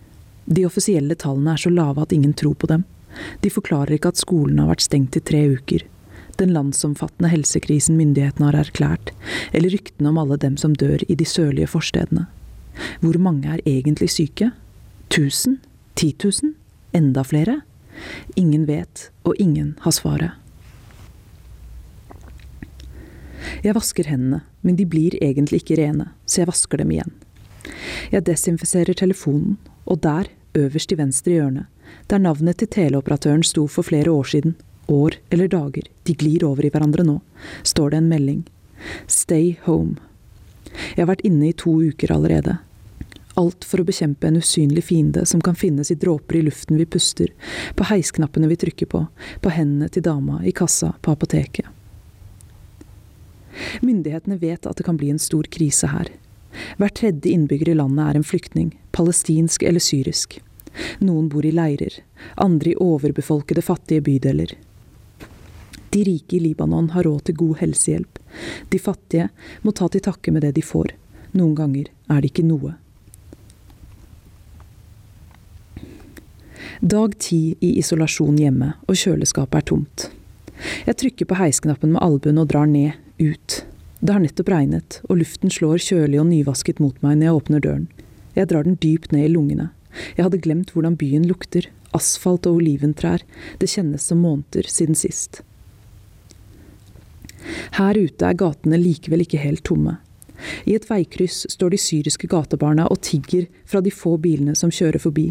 [0.46, 2.86] De offisielle tallene er så lave at ingen tror på dem.
[3.44, 5.84] De forklarer ikke at skolen har vært stengt i tre uker,
[6.36, 9.12] den landsomfattende helsekrisen myndighetene har erklært,
[9.52, 12.26] eller ryktene om alle dem som dør i de sørlige forstedene.
[13.00, 14.50] Hvor mange er egentlig syke?
[15.12, 15.60] Tusen?
[15.96, 16.54] Ti tusen?
[16.92, 17.60] Enda flere?
[18.36, 20.36] Ingen vet, og ingen har svaret.
[23.64, 27.12] Jeg vasker hendene, men de blir egentlig ikke rene, så jeg vasker dem igjen.
[28.12, 31.66] Jeg desinfiserer telefonen, og der, øverst i venstre hjørne,
[32.10, 34.56] der navnet til teleoperatøren sto for flere år siden,
[34.88, 37.18] år eller dager, de glir over i hverandre nå,
[37.66, 38.44] står det en melding.
[39.06, 39.96] Stay home.
[40.94, 42.58] Jeg har vært inne i to uker allerede.
[43.36, 46.86] Alt for å bekjempe en usynlig fiende som kan finnes i dråper i luften vi
[46.88, 47.32] puster,
[47.76, 49.02] på heisknappene vi trykker på,
[49.44, 51.68] på hendene til dama i kassa på apoteket.
[53.84, 56.08] Myndighetene vet at det kan bli en stor krise her.
[56.80, 60.38] Hver tredje innbygger i landet er en flyktning, palestinsk eller syrisk.
[61.04, 62.00] Noen bor i leirer,
[62.40, 64.56] andre i overbefolkede fattige bydeler.
[65.92, 68.18] De rike i Libanon har råd til god helsehjelp.
[68.72, 69.28] De fattige
[69.62, 70.92] må ta til takke med det de får.
[71.36, 72.74] Noen ganger er det ikke noe.
[76.80, 80.06] Dag ti i isolasjon hjemme, og kjøleskapet er tomt.
[80.84, 83.62] Jeg trykker på heisknappen med albuen og drar ned, ut.
[84.00, 87.64] Det har nettopp regnet, og luften slår kjølig og nyvasket mot meg når jeg åpner
[87.64, 87.86] døren.
[88.36, 89.70] Jeg drar den dypt ned i lungene.
[90.18, 91.70] Jeg hadde glemt hvordan byen lukter.
[91.96, 93.24] Asfalt og oliventrær.
[93.56, 95.40] Det kjennes som måneder siden sist.
[97.78, 99.96] Her ute er gatene likevel ikke helt tomme.
[100.64, 105.00] I et veikryss står de syriske gatebarna og tigger fra de få bilene som kjører
[105.02, 105.30] forbi,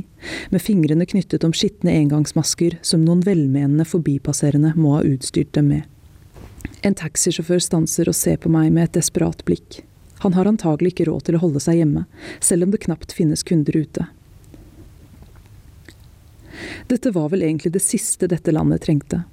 [0.50, 5.84] med fingrene knyttet om skitne engangsmasker som noen velmenende forbipasserende må ha utstyrt dem med.
[6.86, 9.82] En taxisjåfør stanser og ser på meg med et desperat blikk.
[10.26, 12.06] Han har antagelig ikke råd til å holde seg hjemme,
[12.39, 14.08] selv om det knapt finnes kunder ute.
[16.88, 19.24] Dette var vel egentlig det siste dette landet trengte.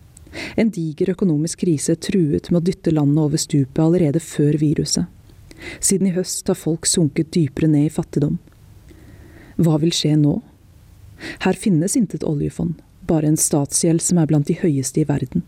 [0.56, 5.06] En diger økonomisk krise truet med å dytte landet over stupet allerede før viruset.
[5.80, 8.38] Siden i høst har folk sunket dypere ned i fattigdom.
[9.62, 10.40] Hva vil skje nå?
[11.44, 15.44] Her finnes intet oljefond, bare en statsgjeld som er blant de høyeste i verden.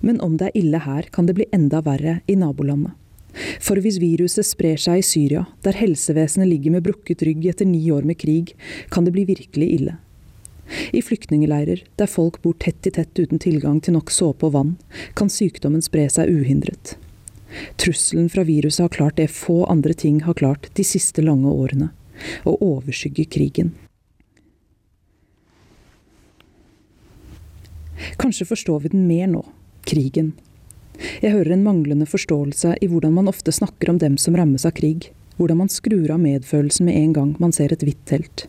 [0.00, 2.96] Men om det er ille her, kan det bli enda verre i nabolandet.
[3.62, 7.84] For hvis viruset sprer seg i Syria, der helsevesenet ligger med brukket rygg etter ni
[7.94, 8.56] år med krig,
[8.90, 9.98] kan det bli virkelig ille.
[10.94, 14.74] I flyktningeleirer, der folk bor tett i tett uten tilgang til nok såpe og vann,
[15.18, 16.96] kan sykdommen spre seg uhindret.
[17.80, 21.90] Trusselen fra viruset har klart det få andre ting har klart de siste lange årene
[22.44, 23.72] å overskygge krigen.
[28.20, 29.42] Kanskje forstår vi den mer nå,
[29.88, 30.32] krigen.
[31.20, 34.74] Jeg hører en manglende forståelse i hvordan man ofte snakker om dem som rammes av
[34.76, 35.10] krig,
[35.40, 38.46] hvordan man skrur av medfølelsen med en gang man ser et hvitt telt.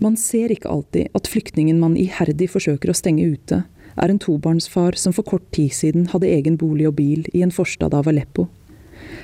[0.00, 3.62] Man ser ikke alltid at flyktningen man iherdig forsøker å stenge ute,
[3.96, 7.54] er en tobarnsfar som for kort tid siden hadde egen bolig og bil i en
[7.54, 8.48] forstad av Aleppo.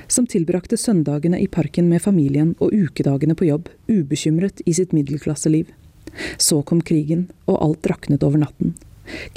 [0.08, 5.70] Som tilbrakte søndagene i parken med familien og ukedagene på jobb, ubekymret i sitt middelklasseliv.
[6.38, 8.74] Så kom krigen, og alt raknet over natten.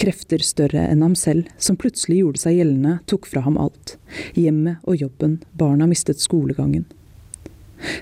[0.02, 3.98] Krefter større enn ham selv, som plutselig gjorde seg gjeldende, tok fra ham alt.
[4.38, 6.88] Hjemmet og jobben, barna mistet skolegangen.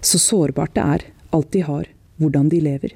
[0.01, 1.89] Så sårbart det er, alt de har,
[2.21, 2.95] hvordan de lever.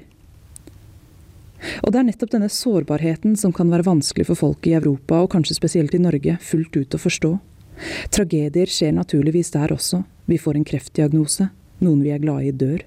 [1.82, 5.30] Og det er nettopp denne sårbarheten som kan være vanskelig for folk i Europa, og
[5.34, 7.32] kanskje spesielt i Norge, fullt ut å forstå.
[8.14, 10.02] Tragedier skjer naturligvis der også.
[10.30, 11.48] Vi får en kreftdiagnose.
[11.82, 12.82] Noen vi er glade i, dør.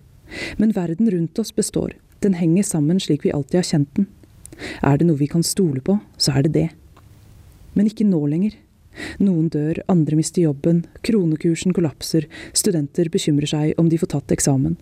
[0.60, 1.96] Men verden rundt oss består.
[2.24, 4.08] Den henger sammen slik vi alltid har kjent den.
[4.82, 6.70] Er det noe vi kan stole på, så er det det.
[7.76, 8.56] Men ikke nå lenger.
[9.20, 14.78] Noen dør, andre mister jobben, kronekursen kollapser, studenter bekymrer seg om de får tatt eksamen.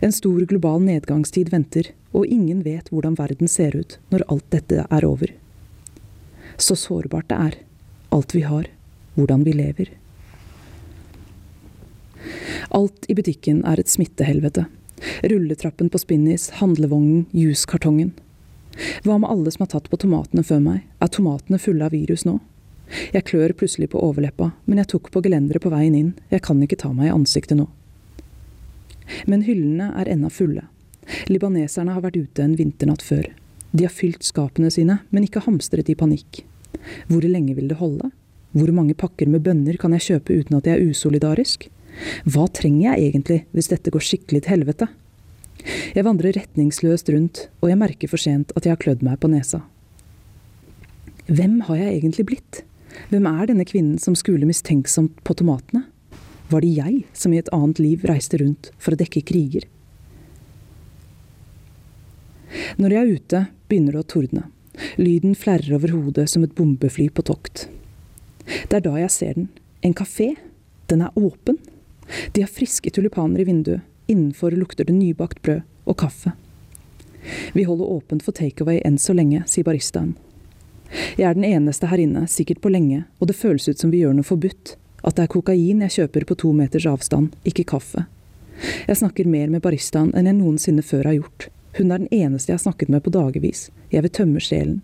[0.00, 4.86] En stor global nedgangstid venter, og ingen vet hvordan verden ser ut når alt dette
[4.88, 5.32] er over.
[6.56, 7.58] Så sårbart det er,
[8.14, 8.70] alt vi har,
[9.16, 9.92] hvordan vi lever.
[12.74, 14.66] Alt i butikken er et smittehelvete.
[15.22, 18.14] Rulletrappen på Spinnis, handlevognen, juskartongen.
[19.04, 22.26] Hva med alle som har tatt på tomatene før meg, er tomatene fulle av virus
[22.28, 22.38] nå?
[23.12, 26.60] Jeg klør plutselig på overleppa, men jeg tok på gelenderet på veien inn, jeg kan
[26.62, 27.66] ikke ta meg i ansiktet nå.
[29.26, 30.66] Men hyllene er ennå fulle.
[31.30, 33.28] Libaneserne har vært ute en vinternatt før.
[33.72, 36.42] De har fylt skapene sine, men ikke hamstret i panikk.
[37.10, 38.10] Hvor lenge vil det holde?
[38.56, 41.68] Hvor mange pakker med bønner kan jeg kjøpe uten at jeg er usolidarisk?
[42.28, 44.88] Hva trenger jeg egentlig hvis dette går skikkelig til helvete?
[45.96, 49.30] Jeg vandrer retningsløst rundt, og jeg merker for sent at jeg har klødd meg på
[49.32, 49.64] nesa.
[51.26, 52.62] Hvem har jeg egentlig blitt?
[53.10, 55.84] Hvem er denne kvinnen som skuler mistenksomt på tomatene?
[56.48, 59.66] Var det jeg som i et annet liv reiste rundt for å dekke kriger?
[62.78, 64.44] Når jeg er ute, begynner det å tordne.
[65.00, 67.66] Lyden flerrer over hodet som et bombefly på tokt.
[68.46, 69.48] Det er da jeg ser den.
[69.82, 70.34] En kafé.
[70.86, 71.58] Den er åpen.
[72.32, 73.82] De har friske tulipaner i vinduet.
[74.06, 76.36] Innenfor lukter det nybakt brød og kaffe.
[77.58, 80.14] Vi holder åpent for takeaway enn så lenge, sier baristaen.
[81.18, 84.04] Jeg er den eneste her inne, sikkert på lenge, og det føles ut som vi
[84.04, 84.76] gjør noe forbudt.
[85.04, 88.06] At det er kokain jeg kjøper på to meters avstand, ikke kaffe.
[88.88, 91.48] Jeg snakker mer med baristaen enn jeg noensinne før har gjort.
[91.76, 93.68] Hun er den eneste jeg har snakket med på dagevis.
[93.92, 94.80] Jeg vil tømme sjelen.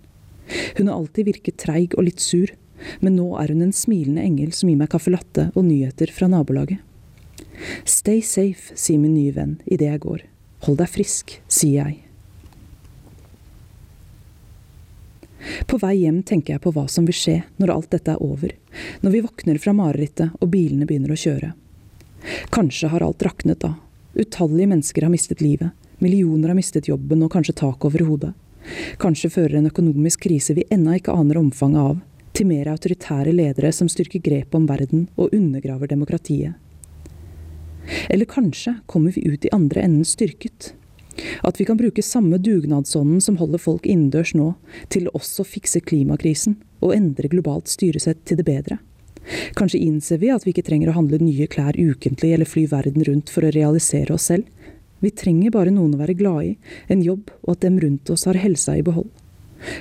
[0.76, 2.52] Hun har alltid virket treig og litt sur,
[3.00, 6.28] men nå er hun en smilende engel som gir meg caffè latte og nyheter fra
[6.28, 6.82] nabolaget.
[7.88, 10.24] Stay safe, sier min nye venn idet jeg går.
[10.66, 12.11] Hold deg frisk, sier jeg.
[15.66, 18.52] På vei hjem tenker jeg på hva som vil skje når alt dette er over,
[19.02, 21.52] når vi våkner fra marerittet og bilene begynner å kjøre.
[22.54, 23.74] Kanskje har alt raknet da.
[24.14, 25.72] Utallige mennesker har mistet livet.
[25.98, 28.32] Millioner har mistet jobben og kanskje tak over hodet.
[29.02, 32.00] Kanskje fører en økonomisk krise vi ennå ikke aner omfanget av,
[32.32, 36.54] til mer autoritære ledere som styrker grepet om verden og undergraver demokratiet.
[38.08, 40.72] Eller kanskje kommer vi ut i andre enden styrket.
[41.42, 44.52] At vi kan bruke samme dugnadsånden som holder folk innendørs nå,
[44.88, 48.78] til også å fikse klimakrisen og endre globalt styresett til det bedre.
[49.54, 53.04] Kanskje innser vi at vi ikke trenger å handle nye klær ukentlig eller fly verden
[53.06, 54.48] rundt for å realisere oss selv.
[55.02, 56.52] Vi trenger bare noen å være glad i,
[56.90, 59.10] en jobb og at dem rundt oss har helsa i behold.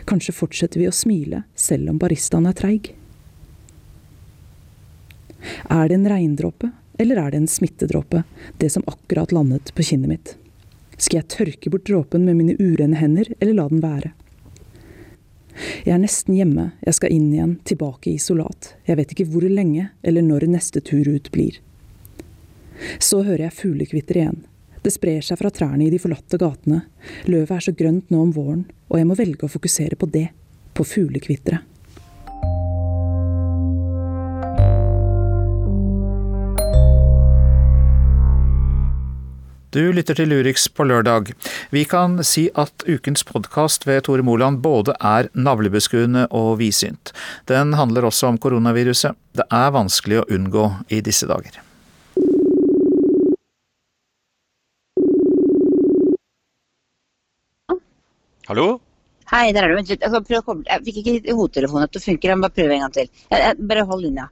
[0.09, 2.91] Kanskje fortsetter vi å smile selv om baristaen er treig.
[5.69, 6.69] Er det en regndråpe,
[7.01, 8.23] eller er det en smittedråpe,
[8.61, 10.35] det som akkurat landet på kinnet mitt?
[11.01, 14.11] Skal jeg tørke bort dråpen med mine urene hender, eller la den være?
[15.81, 18.75] Jeg er nesten hjemme, jeg skal inn igjen, tilbake i isolat.
[18.85, 21.57] Jeg vet ikke hvor lenge eller når neste tur ut blir.
[23.01, 24.39] Så hører jeg fuglekvitter igjen.
[24.81, 26.83] Det sprer seg fra trærne i de forlatte gatene.
[27.29, 30.29] Løvet er så grønt nå om våren, og jeg må velge å fokusere på det,
[30.73, 31.67] på fuglekvitteret.
[39.71, 41.29] Du lytter til Lurix på lørdag.
[41.71, 47.13] Vi kan si at ukens podkast ved Tore Moland både er navlebeskuende og vidsynt.
[47.47, 49.15] Den handler også om koronaviruset.
[49.31, 51.55] Det er vanskelig å unngå i disse dager.
[58.49, 58.65] Hallo?
[59.31, 59.77] Hei, der er du.
[59.79, 60.03] Vent litt.
[60.03, 62.27] Jeg, jeg fikk ikke hodetelefonen til å funke.
[62.27, 63.07] Jeg må bare prøve en gang til.
[63.29, 64.27] Jeg, jeg, bare hold linja.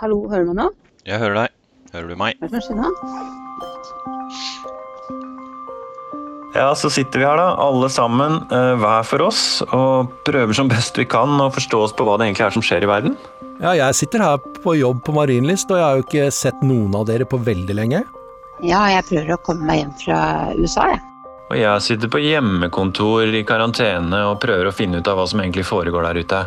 [0.00, 0.70] Hallo, hører du meg nå?
[1.04, 1.60] Jeg hører deg.
[1.92, 2.40] Hører du meg?
[2.40, 3.47] Hva er det som skjer nå?
[6.58, 10.66] Ja, så sitter vi her, da, alle sammen, eh, hver for oss, og prøver som
[10.66, 13.14] best vi kan å forstå oss på hva det egentlig er som skjer i verden.
[13.62, 16.96] Ja, jeg sitter her på jobb på Marienlyst, og jeg har jo ikke sett noen
[16.98, 18.00] av dere på veldig lenge.
[18.58, 20.18] Ja, jeg prøver å komme meg hjem fra
[20.58, 21.04] USA, jeg.
[21.48, 25.40] Og jeg sitter på hjemmekontor i karantene og prøver å finne ut av hva som
[25.44, 26.42] egentlig foregår der ute.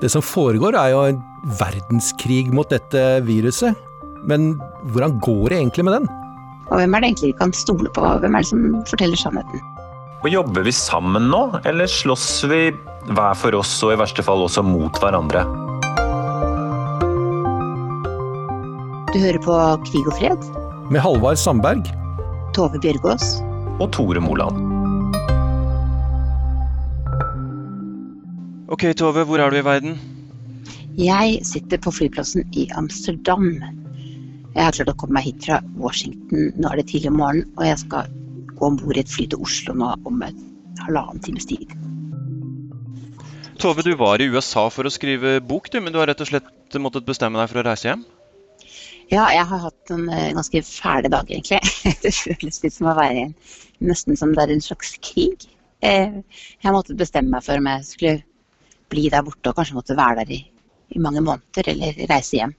[0.00, 1.20] Det som foregår er jo en
[1.60, 3.76] verdenskrig mot dette viruset.
[4.24, 4.54] Men
[4.88, 6.10] hvordan går det egentlig med den?
[6.70, 8.02] Og hvem er det egentlig vi kan stole på?
[8.22, 9.62] Hvem er det som forteller sannheten?
[10.20, 12.68] Og Jobber vi sammen nå, eller slåss vi
[13.10, 15.42] hver for oss og i verste fall også mot hverandre?
[19.10, 19.56] Du hører på
[19.88, 20.50] Krig og fred?
[20.94, 21.88] Med Halvard Sandberg.
[22.54, 23.40] Tove Bjørgaas.
[23.80, 24.60] Og Tore Moland.
[28.70, 29.98] Ok, Tove, hvor er du i verden?
[31.00, 33.56] Jeg sitter på flyplassen i Amsterdam.
[34.54, 36.50] Jeg har klart å komme meg hit fra Washington.
[36.58, 38.10] Nå er det tidlig om morgenen, og jeg skal
[38.50, 40.40] gå om bord i et fly til Oslo nå om et
[40.82, 41.70] halvannen times tid.
[43.60, 46.30] Tove, du var i USA for å skrive bok, du, men du har rett og
[46.30, 48.06] slett måttet bestemme deg for å reise hjem?
[49.10, 51.60] Ja, jeg har hatt en uh, ganske fæle dag, egentlig.
[52.04, 53.34] det føles litt som å være i en
[53.80, 55.46] Nesten som det er en slags krig.
[55.80, 56.20] Uh,
[56.60, 58.16] jeg måtte bestemme meg for om jeg skulle
[58.92, 60.40] bli der borte og kanskje måtte være der i
[60.90, 62.54] i mange måneder, eller reise hjem.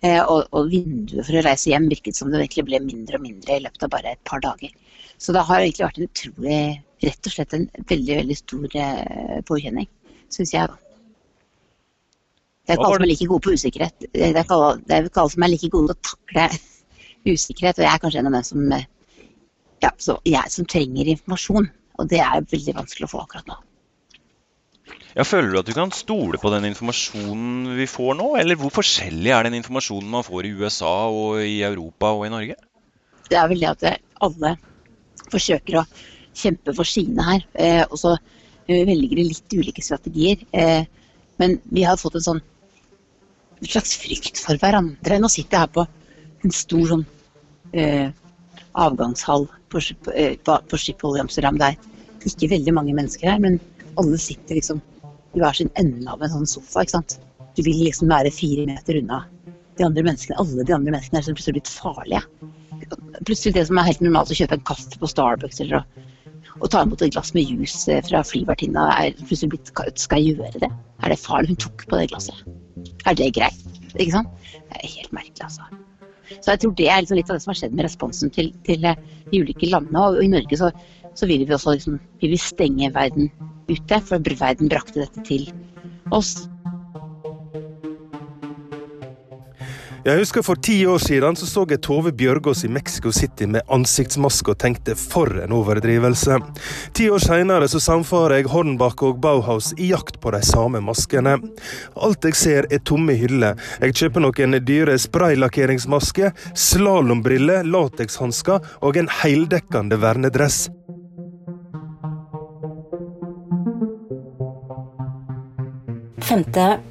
[0.00, 3.24] Eh, og, og, vinduet for å reise hjem virket som det egentlig ble mindre og
[3.26, 4.72] mindre i løpet av bare et par dager.
[5.18, 6.58] Så det har egentlig vært en utrolig,
[7.06, 9.88] rett og slett en veldig, veldig stor eh, påkjenning,
[10.34, 10.74] syns jeg.
[12.66, 14.06] Det er ikke alle som er like gode på usikkerhet.
[14.10, 16.48] Det er ikke alle, som er like gode til å takle
[17.36, 18.88] usikkerhet, og jeg er kanskje en av dem som, eh,
[19.84, 19.94] ja,
[20.26, 21.70] jeg, som trenger informasjon.
[21.96, 23.56] Og det er veldig vanskelig å få akkurat nå.
[25.16, 28.34] Ja, føler du at du kan stole på den informasjonen vi får nå?
[28.36, 32.32] Eller hvor forskjellig er den informasjonen man får i USA og i Europa og i
[32.34, 32.56] Norge?
[33.30, 34.50] Det er vel det at alle
[35.32, 35.86] forsøker å
[36.36, 37.46] kjempe for sine her.
[37.56, 40.42] Eh, og så eh, velger de litt ulike strategier.
[40.52, 40.84] Eh,
[41.40, 42.42] men vi har fått en sånn
[43.56, 45.16] en slags frykt for hverandre.
[45.16, 45.86] Nå sitter jeg her på
[46.44, 47.06] en stor sånn
[47.72, 48.10] eh,
[48.76, 51.56] avgangshall på, på, på Schiphol i Amsterdam.
[51.56, 53.56] Det er ikke veldig mange mennesker her, men
[53.96, 54.84] alle sitter liksom
[55.36, 56.82] i hver sin ende av en sånn sofa.
[56.82, 57.18] ikke sant?
[57.56, 59.22] Du vil liksom være fire meter unna
[59.76, 60.38] de andre menneskene.
[60.40, 62.22] Alle de andre menneskene er plutselig blitt farlige.
[63.24, 65.84] Plutselig det som er helt normalt å kjøpe en kaffe på Starbucks eller
[66.64, 70.62] å ta imot et glass med juice fra flyvertinna, er plutselig blitt Skal jeg gjøre
[70.64, 70.70] det?
[71.04, 71.52] Er det farlig?
[71.52, 72.46] Hun tok på det glasset.
[73.04, 73.66] Er det greit?
[73.96, 74.46] Ikke sant?
[74.70, 75.68] Det er helt merkelig, altså.
[76.40, 78.48] Så jeg tror det er liksom litt av det som har skjedd med responsen til,
[78.66, 78.94] til de
[79.36, 80.02] ulike landene.
[80.02, 80.72] Og i Norge så,
[81.16, 83.30] så vil vi også liksom, vil stenge verden
[83.70, 85.48] ute, for verden brakte dette til
[86.14, 86.46] oss.
[90.06, 93.66] Jeg husker For ti år siden så, så jeg Tove Bjørgaas i Mexico City med
[93.74, 96.38] ansiktsmaske og tenkte for en overdrivelse.
[96.94, 101.34] Ti år senere så samfarer jeg Hornbach og Bauhaus i jakt på de samme maskene.
[101.98, 103.58] Alt jeg ser er tomme hyller.
[103.82, 110.68] Jeg kjøper noen dyre spraylakkeringsmasker, slalåmbriller, latekshansker og en heldekkende vernedress.
[116.26, 116.44] 5.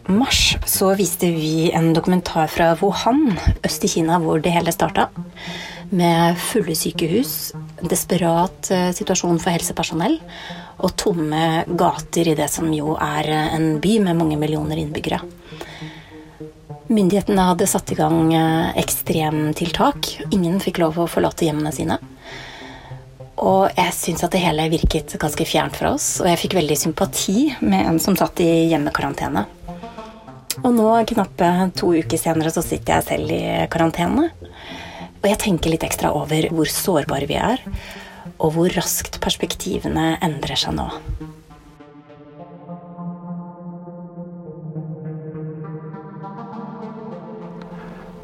[0.08, 3.34] mars så viste vi en dokumentar fra Wuhan,
[3.68, 5.10] øst i Kina, hvor det hele starta.
[5.92, 7.52] Med fulle sykehus,
[7.84, 10.16] desperat eh, situasjon for helsepersonell
[10.80, 15.20] og tomme gater i det som jo er en by med mange millioner innbyggere.
[16.88, 20.14] Myndighetene hadde satt i gang eh, ekstremtiltak.
[20.32, 22.00] Ingen fikk lov å forlate hjemmene sine.
[23.46, 26.78] Og jeg syns at det hele virket ganske fjernt fra oss, og jeg fikk veldig
[26.82, 29.46] sympati med en som satt i hjemmekarantene.
[30.64, 34.32] Og nå, knappe to uker senere, så sitter jeg selv i karantene.
[35.22, 37.62] Og jeg tenker litt ekstra over hvor sårbare vi er,
[38.40, 40.90] og hvor raskt perspektivene endrer seg nå.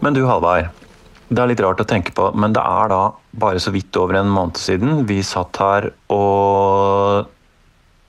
[0.01, 0.71] Men du Halvard,
[1.29, 4.19] det er litt rart å tenke på, men det er da bare så vidt over
[4.19, 7.29] en måned siden vi satt her og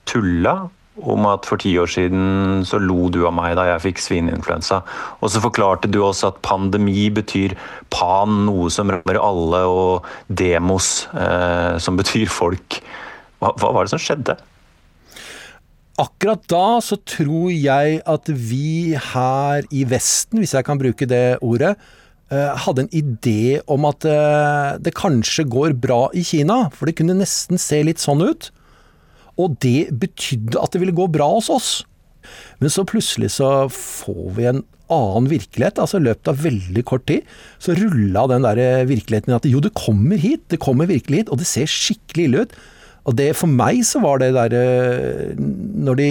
[0.09, 0.55] tulla
[1.01, 4.83] om at for ti år siden så lo du av meg da jeg fikk svineinfluensa.
[5.25, 7.55] Og så forklarte du også at pandemi betyr
[7.93, 12.77] pan, noe som rammer alle, og demos, eh, som betyr folk.
[13.41, 14.37] Hva, hva var det som skjedde?
[16.01, 21.39] Akkurat da så tror jeg at vi her i Vesten, hvis jeg kan bruke det
[21.41, 21.75] ordet,
[22.65, 27.17] hadde en idé om at eh, det kanskje går bra i Kina, for det kunne
[27.17, 28.49] nesten se litt sånn ut.
[29.41, 31.71] Og det betydde at det ville gå bra hos oss.
[32.61, 34.61] Men så plutselig så får vi en
[34.93, 35.79] annen virkelighet.
[35.81, 37.25] altså I løpet av veldig kort tid
[37.61, 41.41] så rulla den der virkeligheten at jo, det kommer hit, det kommer virkelig hit, og
[41.41, 42.55] det ser skikkelig ille ut.
[43.03, 46.09] Og det For meg så var det der eh, Når de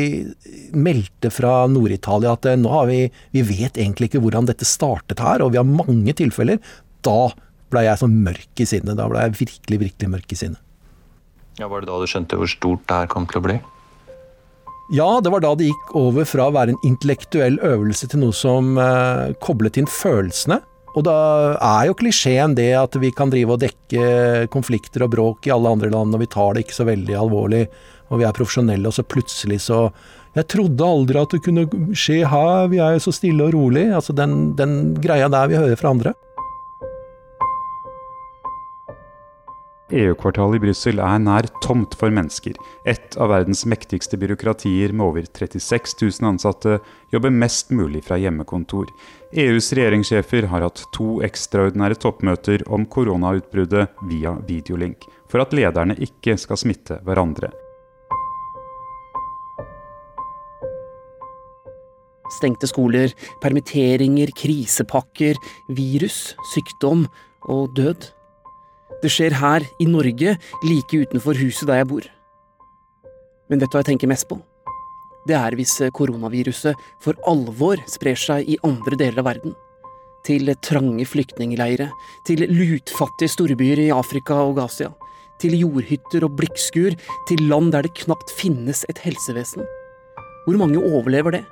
[0.77, 3.01] meldte fra Nord-Italia at eh, nå har vi
[3.33, 6.61] Vi vet egentlig ikke hvordan dette startet her, og vi har mange tilfeller.
[7.05, 7.33] Da
[7.73, 8.99] ble jeg sånn mørk i sinnet.
[8.99, 10.61] Da ble jeg virkelig, virkelig mørk i sinnet.
[11.61, 13.57] Ja, Var det da du skjønte hvor stort det her kom til å bli?
[14.93, 18.37] Ja, det var da det gikk over fra å være en intellektuell øvelse til noe
[18.37, 20.59] som eh, koblet inn følelsene.
[20.93, 21.17] Og da
[21.57, 25.73] er jo klisjeen det at vi kan drive og dekke konflikter og bråk i alle
[25.73, 27.63] andre land, og vi tar det ikke så veldig alvorlig,
[28.13, 29.87] og vi er profesjonelle, og så plutselig så
[30.33, 33.91] Jeg trodde aldri at det kunne skje her, vi er jo så stille og rolig.
[33.93, 36.15] Altså den, den greia der vi hører fra andre.
[39.93, 42.57] EU-kvartalet i Brussel er nær tomt for mennesker.
[42.89, 46.79] Et av verdens mektigste byråkratier med over 36 000 ansatte
[47.13, 48.89] jobber mest mulig fra hjemmekontor.
[49.33, 56.39] EUs regjeringssjefer har hatt to ekstraordinære toppmøter om koronautbruddet via videolink, for at lederne ikke
[56.41, 57.53] skal smitte hverandre.
[62.33, 63.13] Stengte skoler,
[63.45, 65.37] permitteringer, krisepakker,
[65.77, 67.05] virus, sykdom
[67.53, 68.09] og død.
[69.03, 72.05] Det skjer her, i Norge, like utenfor huset der jeg bor.
[73.51, 74.39] Men vet du hva jeg tenker mest på?
[75.27, 79.55] Det er hvis koronaviruset for alvor sprer seg i andre deler av verden.
[80.27, 81.91] Til trange flyktningleirer,
[82.27, 84.93] til lutfattige storbyer i Afrika og Asia,
[85.43, 86.95] til jordhytter og blikkskur,
[87.27, 89.67] til land der det knapt finnes et helsevesen.
[90.47, 91.43] Hvor mange overlever det?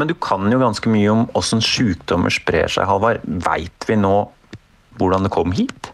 [0.00, 3.24] Men du kan jo ganske mye om åssen sykdommer sprer seg, Halvard.
[3.24, 4.14] Veit vi nå
[5.00, 5.92] hvordan det kom hit?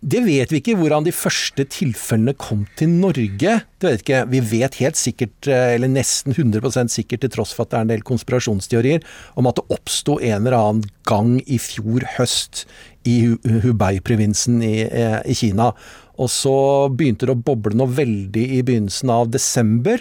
[0.00, 3.56] Det vet vi ikke, hvordan de første tilfellene kom til Norge.
[3.76, 4.20] Det vet ikke.
[4.32, 7.84] Vi vet helt sikkert, eh, eller nesten 100 sikkert, til tross for at det er
[7.84, 9.04] en del konspirasjonsteorier,
[9.36, 12.64] om at det oppsto en eller annen gang i fjor høst
[13.04, 15.74] i Hubei-provinsen i, eh, i Kina.
[16.18, 20.00] Og så begynte det å boble noe veldig i begynnelsen av desember.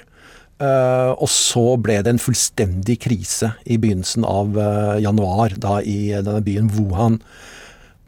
[0.59, 6.11] Uh, og så ble det en fullstendig krise i begynnelsen av uh, januar, da i
[6.11, 7.21] denne byen Wuhan.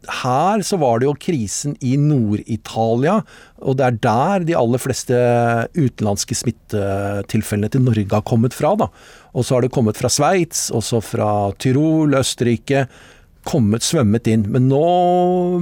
[0.09, 3.19] Her så var det jo krisen i Nord-Italia,
[3.61, 5.15] og det er der de aller fleste
[5.77, 8.73] utenlandske smittetilfellene til Norge har kommet fra.
[8.75, 8.89] da.
[9.31, 11.31] Og så har det kommet fra Sveits, også fra
[11.61, 12.87] Tyrol, Østerrike.
[13.47, 14.47] Kommet svømmet inn.
[14.53, 14.81] Men nå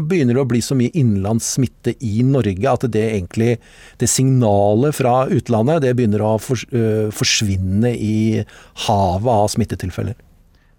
[0.10, 3.58] begynner det å bli så mye innlandssmitte i Norge at det egentlig
[4.00, 8.42] Det signalet fra utlandet det begynner å forsvinne i
[8.88, 10.18] havet av smittetilfeller.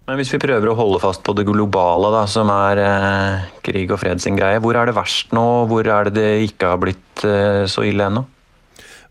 [0.09, 3.93] Men hvis vi prøver å holde fast på det globale, da, som er eh, krig
[3.93, 5.45] og fred sin greie, hvor er det verst nå?
[5.69, 8.25] Hvor er det det ikke har blitt eh, så ille ennå?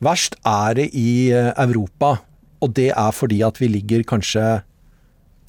[0.02, 2.16] Verst er det i Europa,
[2.60, 4.44] og det er fordi at vi ligger kanskje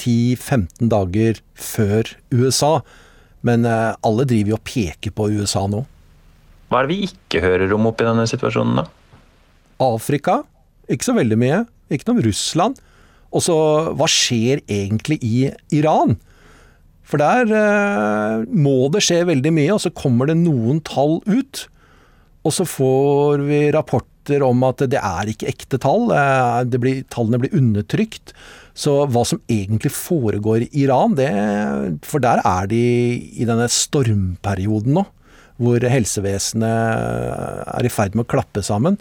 [0.01, 2.79] 10-15 dager før USA.
[3.45, 5.83] Men eh, alle driver jo og peker på USA nå.
[6.71, 8.87] Hva er det vi ikke hører om oppi denne situasjonen, da?
[9.81, 10.41] Afrika?
[10.91, 11.63] Ikke så veldig mye.
[11.91, 12.79] Ikke noe om Russland.
[13.31, 13.55] Og så,
[13.95, 16.17] hva skjer egentlig i Iran?
[17.07, 21.65] For der eh, må det skje veldig mye, og så kommer det noen tall ut.
[22.47, 26.07] Og så får vi rapporter om at det er ikke ekte tall.
[26.15, 28.35] Eh, blir, tallene blir undertrykt.
[28.77, 31.29] Så hva som egentlig foregår i Iran, det
[32.07, 32.83] For der er de
[33.35, 35.05] i denne stormperioden nå.
[35.61, 36.65] Hvor helsevesenet
[37.69, 38.95] er i ferd med å klappe sammen.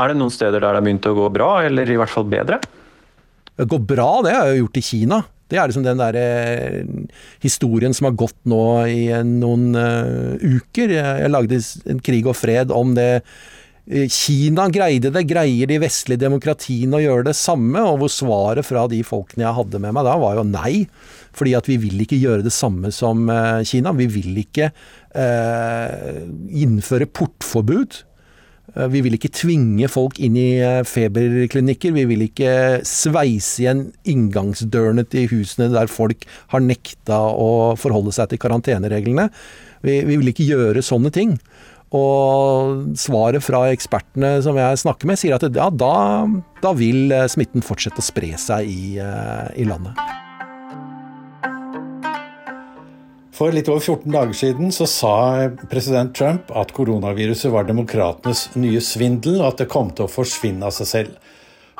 [0.00, 2.26] Er det noen steder der det har begynt å gå bra, eller i hvert fall
[2.26, 2.58] bedre?
[3.54, 5.20] Det går bra, det har jeg gjort i Kina.
[5.50, 6.82] Det er liksom den der eh,
[7.42, 10.94] historien som har gått nå i noen uh, uker.
[10.94, 11.58] Jeg lagde
[11.90, 13.59] en krig og fred om det Eh,
[13.90, 17.82] Kina greide det, greier de vestlige demokratiene å gjøre det samme?
[17.82, 20.84] Og hvor svaret fra de folkene jeg hadde med meg da, var jo nei.
[21.36, 23.94] Fordi at vi vil ikke gjøre det samme som eh, Kina.
[23.98, 26.22] Vi vil ikke eh,
[26.62, 27.98] innføre portforbud.
[28.76, 30.50] Eh, vi vil ikke tvinge folk inn i
[30.86, 31.94] feberklinikker.
[31.96, 32.52] Vi vil ikke
[32.86, 39.30] sveise igjen inngangsdørene til husene der folk har nekta å forholde seg til karantenereglene.
[39.82, 41.38] Vi, vi vil ikke gjøre sånne ting.
[41.90, 46.22] Og svaret fra ekspertene som jeg snakker med, sier at ja, da,
[46.62, 49.98] da vil eh, smitten fortsette å spre seg i, eh, i, landet.
[53.34, 55.16] For litt over 14 dager siden så sa
[55.72, 60.68] president Trump at koronaviruset var demokratenes nye svindel, og at det kom til å forsvinne
[60.68, 61.36] av seg selv.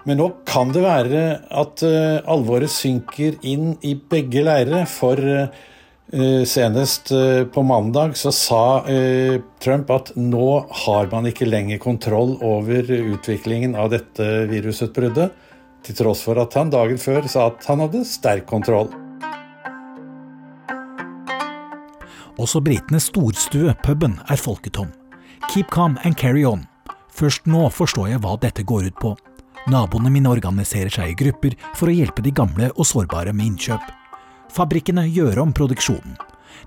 [0.08, 5.68] Men nå kan det være at uh, alvoret synker inn i begge leirer, for Eh,
[6.46, 10.48] senest eh, på mandag så sa eh, Trump at nå
[10.84, 15.30] har man ikke lenger kontroll over utviklingen av dette virusutbruddet,
[15.86, 18.90] til tross for at han dagen før sa at han hadde sterk kontroll.
[22.40, 24.90] Også britenes storstue, puben, er folketom.
[25.52, 26.66] Keep calm and carry on.
[27.14, 29.14] Først nå forstår jeg hva dette går ut på.
[29.70, 33.99] Naboene mine organiserer seg i grupper for å hjelpe de gamle og sårbare med innkjøp.
[34.50, 36.18] Fabrikkene gjør om produksjonen.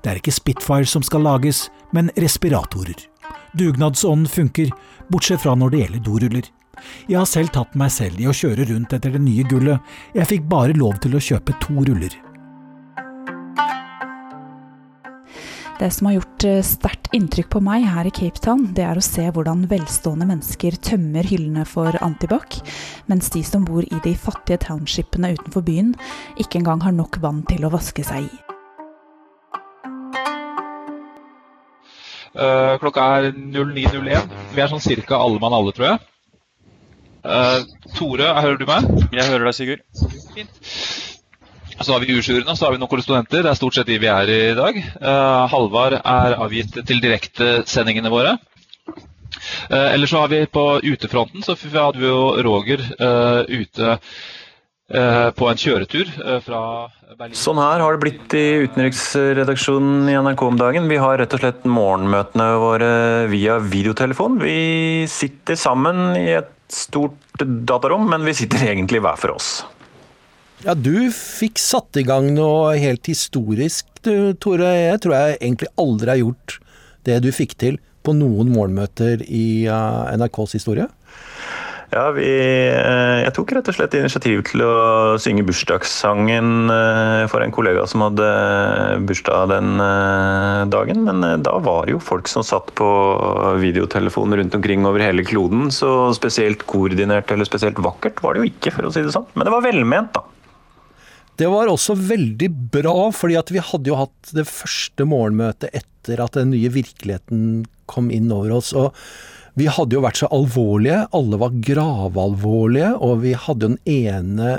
[0.04, 3.08] Det er ikke Spitfire som skal lages, men respiratorer.
[3.54, 4.72] Dugnadsånden funker,
[5.12, 6.52] bortsett fra når det gjelder doruller.
[7.08, 9.80] Jeg har selv tatt meg selv i å kjøre rundt etter det nye gullet,
[10.16, 12.16] jeg fikk bare lov til å kjøpe to ruller.
[15.80, 19.00] Det som har gjort eh, sterkt inntrykk på meg her i Cape Town, det er
[19.00, 22.60] å se hvordan velstående mennesker tømmer hyllene for antibac,
[23.10, 25.96] mens de som bor i de fattige townshipene utenfor byen,
[26.38, 28.44] ikke engang har nok vann til å vaske seg i.
[32.34, 34.30] Uh, klokka er 09.01.
[34.54, 36.06] Vi er sånn cirka alle mann alle, tror jeg.
[37.24, 37.66] Uh,
[37.98, 38.88] Tore, hører du meg?
[39.14, 39.84] Jeg hører deg, Sigurd.
[40.38, 41.13] Fint.
[41.80, 43.44] Så har vi U-juryen så har vi noen korrespondenter.
[43.44, 44.78] Det er stort sett de vi er i dag.
[45.00, 48.38] Uh, Halvard er avgitt til direktesendingene våre.
[49.72, 54.00] Uh, Eller så har vi på utefronten, så hadde vi jo Roger uh, ute
[54.94, 56.10] på en kjøretur
[56.44, 56.60] fra
[57.18, 57.34] Berlin.
[57.40, 60.90] Sånn her har det blitt i utenriksredaksjonen i NRK om dagen.
[60.92, 62.92] Vi har rett og slett morgenmøtene våre
[63.32, 64.38] via videotelefon.
[64.44, 69.64] Vi sitter sammen i et stort datarom, men vi sitter egentlig hver for oss.
[70.64, 74.70] Ja, du fikk satt i gang noe helt historisk, du, Tore.
[74.72, 76.60] Jeg tror jeg egentlig aldri har gjort
[77.04, 80.88] det du fikk til på noen morgenmøter i uh, NRKs historie.
[81.94, 84.78] Ja, vi, eh, jeg tok rett og slett initiativ til å
[85.22, 88.30] synge bursdagssangen eh, for en kollega som hadde
[89.06, 89.76] bursdag den
[90.74, 91.04] dagen.
[91.06, 92.88] Men da var det jo folk som satt på
[93.62, 95.68] videotelefonen rundt omkring over hele kloden.
[95.76, 99.30] Så spesielt koordinert eller spesielt vakkert var det jo ikke, for å si det sånn.
[99.36, 100.26] Men det var velment, da.
[101.40, 106.22] Det var også veldig bra, fordi at vi hadde jo hatt det første morgenmøtet etter
[106.22, 108.74] at den nye virkeligheten kom inn over oss.
[108.74, 108.94] og
[109.54, 114.56] vi hadde jo vært så alvorlige, alle var gravalvorlige, og vi hadde jo den ene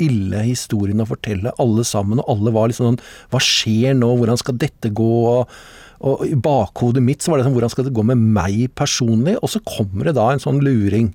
[0.00, 3.02] ille historien å fortelle, alle sammen, og alle var liksom sånn
[3.32, 5.10] Hva skjer nå, hvordan skal dette gå?
[5.34, 5.58] Og,
[6.06, 9.36] og i bakhodet mitt så var det sånn Hvordan skal det gå med meg personlig?
[9.42, 11.10] Og så kommer det da en sånn luring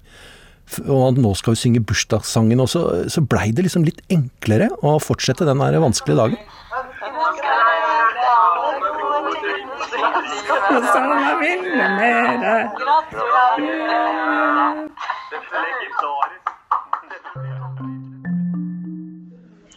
[0.88, 4.97] og at nå skal hun synge bursdagssangen også, så blei det liksom litt enklere å
[5.03, 6.39] fortsette den der vanskelige dagen.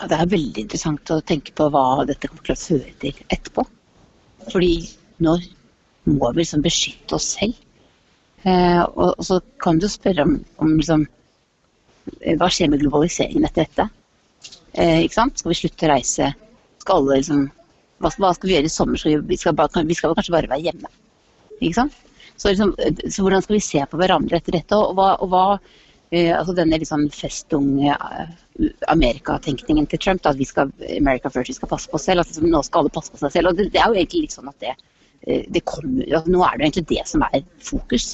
[0.08, 3.64] Det er veldig interessant å tenke på hva dette kommer til å føre til etterpå.
[4.48, 4.72] Fordi
[5.20, 5.36] nå
[6.08, 7.58] må vi liksom beskytte oss selv
[8.44, 11.06] Eh, og, og, så kan du spørre om, om liksom,
[12.20, 13.88] eh, hva skjer med globaliseringen etter dette?
[14.78, 15.40] Eh, ikke sant?
[15.40, 16.32] Skal vi slutte å reise?
[16.82, 17.48] Skal alle liksom
[17.98, 19.00] hva, hva skal vi gjøre i sommer?
[19.00, 20.90] Skal vi, vi, skal bare, vi, skal kanskje bare være hjemme.
[21.58, 21.96] Ikke sant?
[22.38, 22.74] Så, liksom,
[23.10, 24.78] så hvordan skal vi se på hverandre etter dette?
[24.78, 28.28] Og hva, og hva eh, altså denne liksom festunge uh,
[28.92, 30.70] Amerikatenkningen til Trump, da, at vi skal
[31.00, 32.22] America first, vi skal passe på oss selv.
[32.22, 33.50] at liksom, Nå skal alle passe på seg selv.
[33.50, 34.76] og Det, det er jo egentlig litt sånn at det,
[35.26, 38.12] eh, det kommer, altså, Nå er det jo egentlig det som er fokus.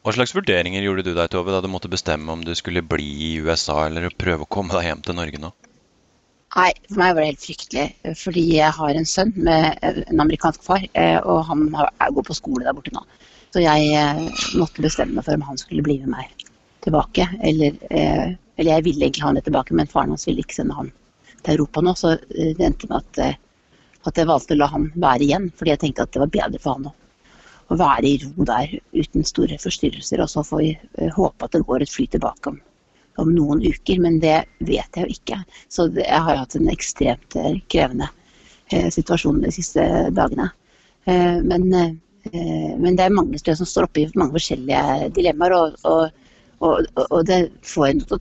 [0.00, 3.08] Hva slags vurderinger gjorde du deg, Tove, da du måtte bestemme om du skulle bli
[3.26, 5.50] i USA eller prøve å komme deg hjem til Norge nå?
[6.56, 8.14] Nei, for meg var det helt fryktelig.
[8.18, 12.64] Fordi jeg har en sønn med en amerikansk far, eh, og han går på skole
[12.64, 13.04] der borte nå.
[13.52, 14.22] Så jeg eh,
[14.56, 16.46] måtte bestemme meg for om han skulle bli med meg
[16.86, 17.28] tilbake.
[17.44, 20.78] Eller, eh, eller jeg ville egentlig ha han tilbake, men faren hans ville ikke sende
[20.80, 20.88] han
[21.44, 21.92] til Europa nå.
[21.98, 23.36] Så det endte med at,
[24.08, 26.64] at jeg valgte å la han være igjen, fordi jeg tenkte at det var bedre
[26.64, 26.96] for han nå
[27.70, 30.22] å være i ro der uten store forstyrrelser.
[30.22, 32.58] Og så får vi eh, håpe at det går et fly tilbake om,
[33.22, 35.40] om noen uker, men det vet jeg jo ikke.
[35.72, 38.10] Så jeg har hatt en ekstremt eh, krevende
[38.72, 40.50] eh, situasjon de siste dagene.
[41.10, 46.12] Men, men det er mange som står oppe i mange forskjellige dilemmaer, og, og,
[46.60, 48.20] og, og det får en til å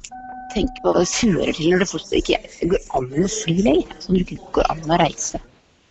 [0.56, 4.00] tenke på det fører til når det ikke går an å fly lenger.
[4.00, 5.44] Sånn det ikke går an å reise.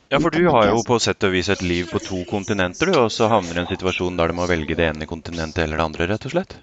[0.09, 2.97] Ja, for du har jo på sett og vis et liv på to kontinenter, du,
[2.97, 5.77] og så havner du i en situasjon der du må velge det ene kontinentet eller
[5.77, 6.55] det andre, rett og slett?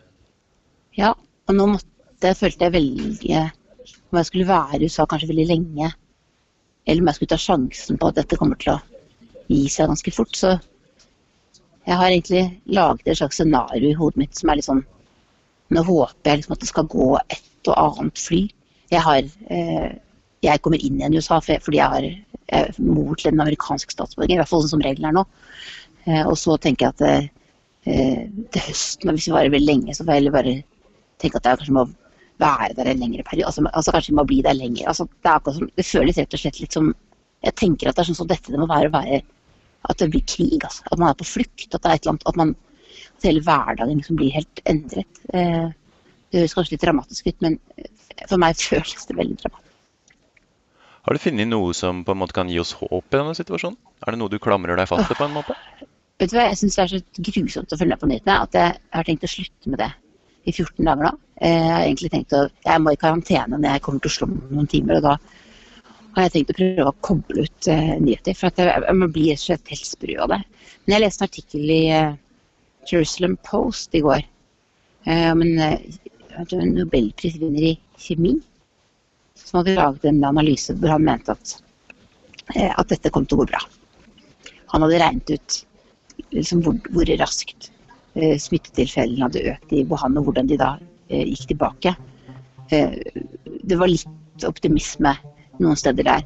[0.97, 3.43] Ja, og nå måtte følte jeg velge
[4.09, 5.91] om jeg skulle være i USA kanskje veldig lenge,
[6.87, 8.79] eller om jeg skulle ta sjansen på at dette kommer til å
[9.51, 10.33] gi seg ganske fort.
[10.33, 10.55] Så
[11.85, 14.85] jeg har egentlig laget et slags scenario i hodet mitt som er litt sånn
[15.73, 18.43] Nå håper jeg liksom at det skal gå et og annet fly.
[18.93, 19.95] Jeg har eh,
[20.45, 22.05] Jeg kommer inn igjen i USA fordi jeg har
[22.77, 25.25] mor til en amerikansk statsborger, i hvert fall sånn som reglene er nå.
[26.05, 27.03] Eh, og så tenker jeg at
[27.89, 30.55] eh, til høsten, hvis vi varer veldig lenge, så får jeg heller bare
[31.21, 31.85] tenke at jeg kanskje må
[32.41, 33.49] være der en lengre periode.
[33.49, 34.89] Altså, altså kanskje jeg må bli der lenger.
[34.91, 36.93] Altså, det, som, det, føles rett og slett litt som
[37.45, 39.19] Jeg tenker at det er sånn som dette det må være å være
[39.91, 40.63] At det blir krig.
[40.63, 40.81] Altså.
[40.89, 41.67] At man er på flukt.
[41.69, 42.55] At det er et eller annet At, man,
[43.17, 45.21] at hele hverdagen liksom blir helt endret.
[45.29, 47.59] det høres kanskje litt dramatisk ut, men
[48.25, 49.64] for meg føles det veldig dramatisk.
[51.05, 53.77] Har du funnet noe som på en måte kan gi oss håp i denne situasjonen?
[54.01, 55.53] Er det noe du klamrer deg fast til på en måte?
[56.19, 58.57] Vet du hva, Jeg syns det er så grusomt å følge med på nyhetene at
[58.57, 59.91] jeg har tenkt å slutte med det
[60.47, 61.11] i 14 dager nå.
[61.43, 64.29] Eh, jeg har egentlig tenkt å, jeg må i karantene når jeg kommer til Oslo
[64.29, 64.97] om noen timer.
[64.97, 65.13] og da
[66.15, 68.37] har jeg tenkt å prøve å koble ut uh, nyheter.
[68.39, 70.41] For jeg, jeg blir og slett helt sprø av det.
[70.85, 72.17] Men jeg leste en artikkel i uh,
[72.89, 74.25] Jerusalem Post i går
[75.05, 78.39] om en uh, nobelprisvinner i kjemi
[79.45, 81.55] som hadde laget en analyse hvor han mente at,
[82.55, 83.61] eh, at dette kom til å gå bra.
[84.73, 85.59] Han hadde regnet ut
[86.35, 87.69] liksom, hvor, hvor, raskt
[88.17, 90.75] eh, smittetilfellene hadde økt i Wuhan, og hvordan de da
[91.09, 91.95] eh, gikk tilbake.
[92.73, 92.97] Eh,
[93.65, 95.13] det var litt optimisme
[95.61, 96.25] noen steder der.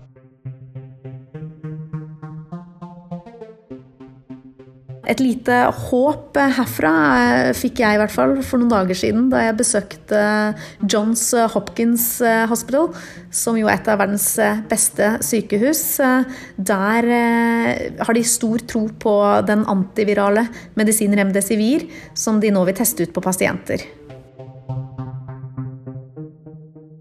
[5.09, 5.55] Et lite
[5.89, 10.19] håp herfra eh, fikk jeg i hvert fall for noen dager siden da jeg besøkte
[10.85, 11.23] Johns
[11.55, 12.91] Hopkins eh, Hospital,
[13.33, 15.81] som jo er et av verdens eh, beste sykehus.
[16.61, 19.15] Der har de stor tro på
[19.49, 20.45] den antivirale
[20.77, 23.87] medisinen Remdesivir, som de nå vil teste ut på pasienter.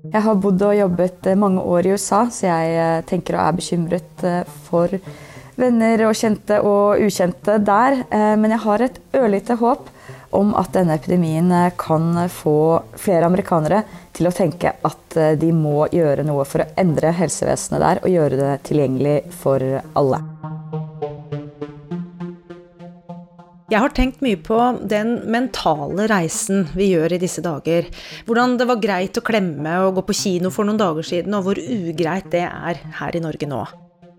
[0.09, 4.29] Jeg har bodd og jobbet mange år i USA, så jeg tenker og er bekymret
[4.71, 4.97] for
[5.59, 8.03] venner og kjente og ukjente der.
[8.09, 9.91] Eh, men jeg har et ørlite håp
[10.37, 12.59] om at denne epidemien eh, kan få
[13.01, 13.83] flere amerikanere
[14.17, 18.13] til å tenke at eh, de må gjøre noe for å endre helsevesenet der og
[18.13, 19.65] gjøre det tilgjengelig for
[19.99, 20.23] alle.
[23.69, 24.57] Jeg har tenkt mye på
[24.89, 27.91] den mentale reisen vi gjør i disse dager.
[28.25, 31.45] Hvordan det var greit å klemme og gå på kino for noen dager siden, og
[31.45, 33.61] hvor ugreit det er her i Norge nå.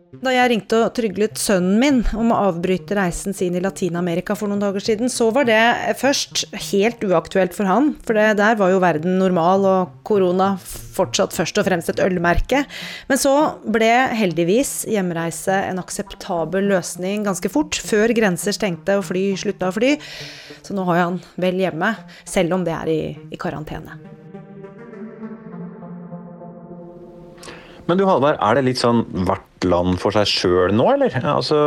[0.09, 4.49] Da jeg ringte og tryglet sønnen min om å avbryte reisen sin i Latin-Amerika for
[4.49, 5.59] noen dager siden, så var det
[6.01, 10.55] først helt uaktuelt for han, for det, der var jo verden normal og korona
[10.97, 12.63] fortsatt først og fremst et ølmerke.
[13.11, 13.35] Men så
[13.69, 19.77] ble heldigvis hjemreise en akseptabel løsning ganske fort, før grenser stengte og fly slutta å
[19.77, 19.93] fly.
[20.65, 21.93] Så nå har jeg han vel hjemme,
[22.25, 24.18] selv om det er i, i karantene.
[27.89, 31.15] Men du Halvard, er det litt sånn hvert land for seg sjøl nå, eller?
[31.25, 31.57] Altså,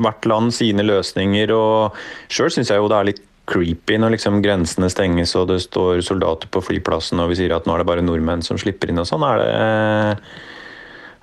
[0.00, 1.98] hvert land sine løsninger, og
[2.32, 6.00] sjøl syns jeg jo det er litt creepy når liksom grensene stenges og det står
[6.04, 9.02] soldater på flyplassen og vi sier at nå er det bare nordmenn som slipper inn
[9.02, 9.26] og sånn.
[9.28, 10.28] Er det,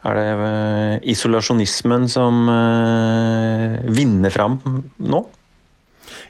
[0.05, 4.59] er det eh, isolasjonismen som eh, vinner fram
[5.01, 5.25] nå?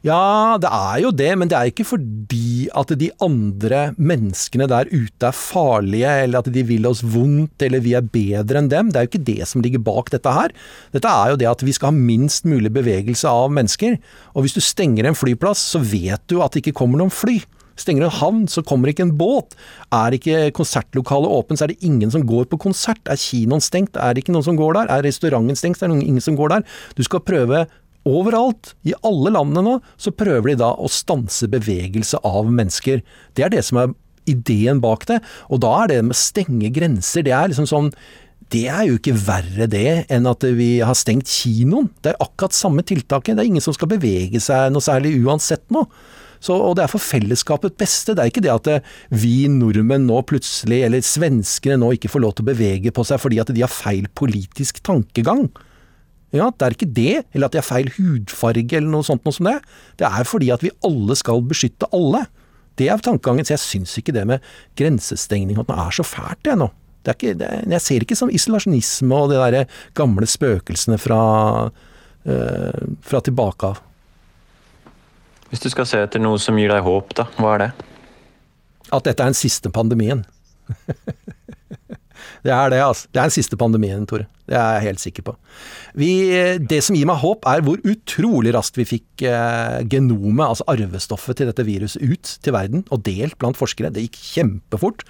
[0.01, 4.89] Ja, det er jo det, men det er ikke fordi at de andre menneskene der
[4.89, 8.89] ute er farlige, eller at de vil oss vondt, eller vi er bedre enn dem.
[8.89, 10.55] Det er jo ikke det som ligger bak dette her.
[10.95, 13.99] Dette er jo det at vi skal ha minst mulig bevegelse av mennesker.
[14.33, 17.37] Og hvis du stenger en flyplass, så vet du at det ikke kommer noen fly.
[17.79, 19.53] Stenger en havn, så kommer ikke en båt.
[19.95, 23.01] Er ikke konsertlokalet åpent, så er det ingen som går på konsert.
[23.05, 24.91] Er kinoen stengt, er det ikke noen som går der.
[24.97, 26.65] Er restauranten stengt, så er det ingen som går der.
[26.97, 27.63] Du skal prøve
[28.07, 33.03] Overalt, i alle landene nå, så prøver de da å stanse bevegelse av mennesker.
[33.37, 33.93] Det er det som er
[34.29, 35.19] ideen bak det.
[35.53, 37.93] Og da er det med å stenge grenser, det er liksom sånn
[38.51, 41.87] det er jo ikke verre det enn at vi har stengt kinoen.
[42.03, 43.37] Det er akkurat samme tiltaket.
[43.37, 45.85] Det er ingen som skal bevege seg noe særlig uansett nå.
[46.41, 48.15] Så, og det er for fellesskapet beste.
[48.17, 52.35] Det er ikke det at vi nordmenn nå plutselig, eller svenskene nå, ikke får lov
[52.35, 55.45] til å bevege på seg fordi at de har feil politisk tankegang.
[56.31, 59.35] Ja, Det er ikke det, eller at de har feil hudfarge eller noe sånt noe
[59.35, 59.57] som det.
[59.99, 62.25] Det er fordi at vi alle skal beskytte alle.
[62.79, 63.45] Det er tankegangen.
[63.45, 64.39] Så jeg syns ikke det med
[64.79, 66.69] grensestengning at det er så fælt, det nå.
[67.01, 71.21] Det er ikke, det, jeg ser ikke som isolasjonisme og de der gamle spøkelsene fra,
[72.29, 73.81] øh, fra tilbake av.
[75.49, 77.71] Hvis du skal se etter noe som gir deg håp, da, hva er det?
[78.93, 80.23] At dette er den siste pandemien.
[82.41, 83.07] Det er det, altså.
[83.11, 84.25] Det er den siste pandemien, Tore.
[84.49, 85.33] Det er jeg helt sikker på.
[86.01, 86.09] Vi,
[86.67, 91.39] det som gir meg håp, er hvor utrolig raskt vi fikk eh, genomet, altså arvestoffet
[91.39, 93.93] til dette viruset, ut til verden og delt blant forskere.
[93.93, 95.05] Det gikk kjempefort.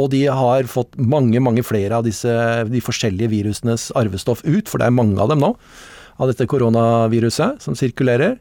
[0.00, 2.32] Og de har fått mange, mange flere av disse,
[2.70, 5.52] de forskjellige virusenes arvestoff ut, for det er mange av dem nå,
[6.16, 8.38] av dette koronaviruset som sirkulerer.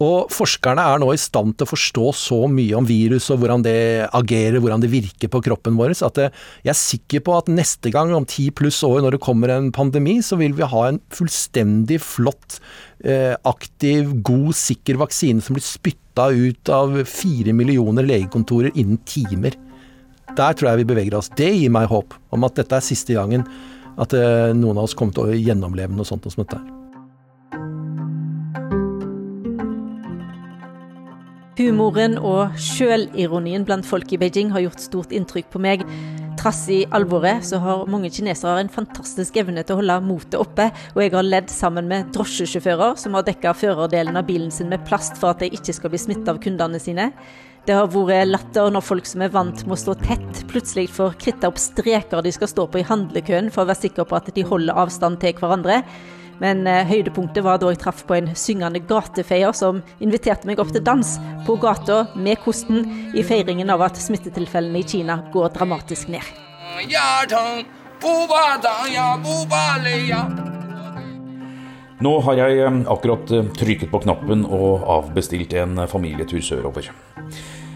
[0.00, 3.64] Og forskerne er nå i stand til å forstå så mye om virus og hvordan
[3.66, 7.92] det agerer, hvordan det virker på kroppen vår, at jeg er sikker på at neste
[7.92, 11.02] gang, om ti pluss år, når det kommer en pandemi, så vil vi ha en
[11.12, 12.62] fullstendig flott,
[13.04, 19.58] eh, aktiv, god, sikker vaksine som blir spytta ut av fire millioner legekontorer innen timer.
[20.32, 21.28] Der tror jeg vi beveger oss.
[21.36, 23.44] Det gir meg håp om at dette er siste gangen
[24.00, 26.62] at eh, noen av oss kommer til å gjennomleve noe sånt som dette.
[31.60, 35.82] Humoren og sjølironien blant folk i Beijing har gjort stort inntrykk på meg.
[36.40, 40.70] Trass i alvoret så har mange kinesere en fantastisk evne til å holde motet oppe,
[40.94, 44.86] og jeg har ledd sammen med drosjesjåfører som har dekka førerdelen av bilen sin med
[44.88, 47.10] plast for at de ikke skal bli smittet av kundene sine.
[47.68, 51.18] Det har vært latter når folk som er vant med å stå tett, plutselig får
[51.20, 54.32] kritta opp streker de skal stå på i handlekøen for å være sikker på at
[54.32, 55.82] de holder avstand til hverandre.
[56.40, 60.72] Men eh, høydepunktet var da jeg traff på en syngende gatefeier som inviterte meg opp
[60.72, 61.16] til dans
[61.46, 66.24] på gata med kosten i feiringen av at smittetilfellene i Kina går dramatisk ned.
[72.00, 76.88] Nå har jeg eh, akkurat eh, trykket på knappen og avbestilt en familietur sørover.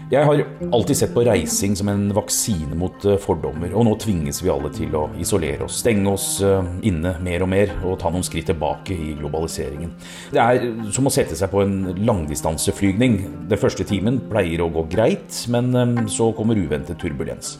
[0.05, 4.37] Jeg har alltid sett på reising som en vaksine mot eh, fordommer, og nå tvinges
[4.43, 8.11] vi alle til å isolere oss, stenge oss eh, inne mer og mer og ta
[8.13, 9.95] noen skritt tilbake i globaliseringen.
[10.29, 13.17] Det er som å sette seg på en langdistanseflygning.
[13.49, 17.55] Den første timen pleier å gå greit, men eh, så kommer uventet turbulens.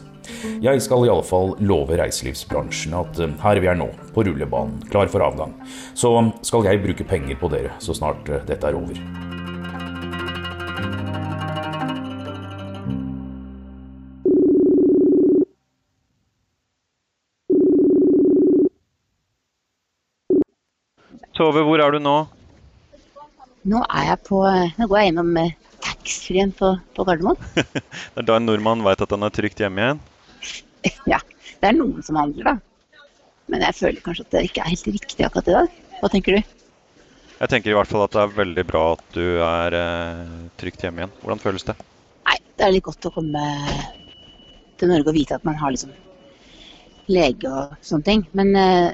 [0.62, 5.58] Jeg skal iallfall love reiselivsbransjen at her vi er nå, på rullebanen, klar for avgang,
[5.98, 6.14] så
[6.46, 9.25] skal jeg bruke penger på dere så snart dette er over.
[21.36, 22.16] Tove, hvor er du nå?
[23.68, 24.40] Nå er jeg på
[24.80, 27.40] Nå går jeg gjennom eh, taxfree-en på, på Gardermoen.
[27.56, 30.04] det er da en nordmann veit at han er trygt hjemme igjen?
[31.12, 31.20] Ja.
[31.60, 33.06] Det er noen som handler, da.
[33.50, 35.76] Men jeg føler kanskje at det ikke er helt riktig akkurat i dag.
[36.00, 36.56] Hva tenker du?
[37.36, 40.86] Jeg tenker i hvert fall at det er veldig bra at du er eh, trygt
[40.86, 41.16] hjemme igjen.
[41.24, 41.76] Hvordan føles det?
[42.30, 43.46] Nei, det er litt godt å komme
[44.80, 45.92] til Norge og vite at man har liksom
[47.12, 48.24] lege og sånne ting.
[48.38, 48.90] Men uh,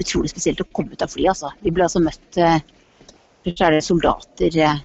[0.00, 1.52] utrolig spesielt å komme ut av flyet, altså.
[1.64, 2.58] Vi ble altså møtt uh,
[3.46, 4.80] Først er det soldater uh,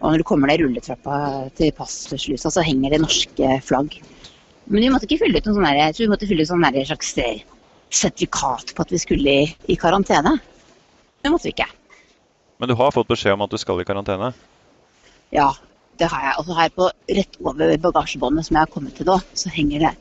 [0.00, 1.18] Og når du kommer ned rulletrappa
[1.58, 3.98] til passslusa, så henger det norske flagg.
[4.68, 6.66] Men vi måtte ikke fylle ut noen sånn jeg tror vi måtte fylle ut sånn
[6.90, 7.14] slags
[7.88, 10.34] sertifikat på at vi skulle i, i karantene.
[11.24, 11.68] Det måtte vi ikke.
[12.60, 14.32] Men du har fått beskjed om at du skal i karantene?
[15.34, 15.48] Ja,
[15.98, 16.34] det har jeg.
[16.38, 19.86] Og så her på rett over bagasjebåndet som jeg har kommet til nå, så henger
[19.86, 19.94] det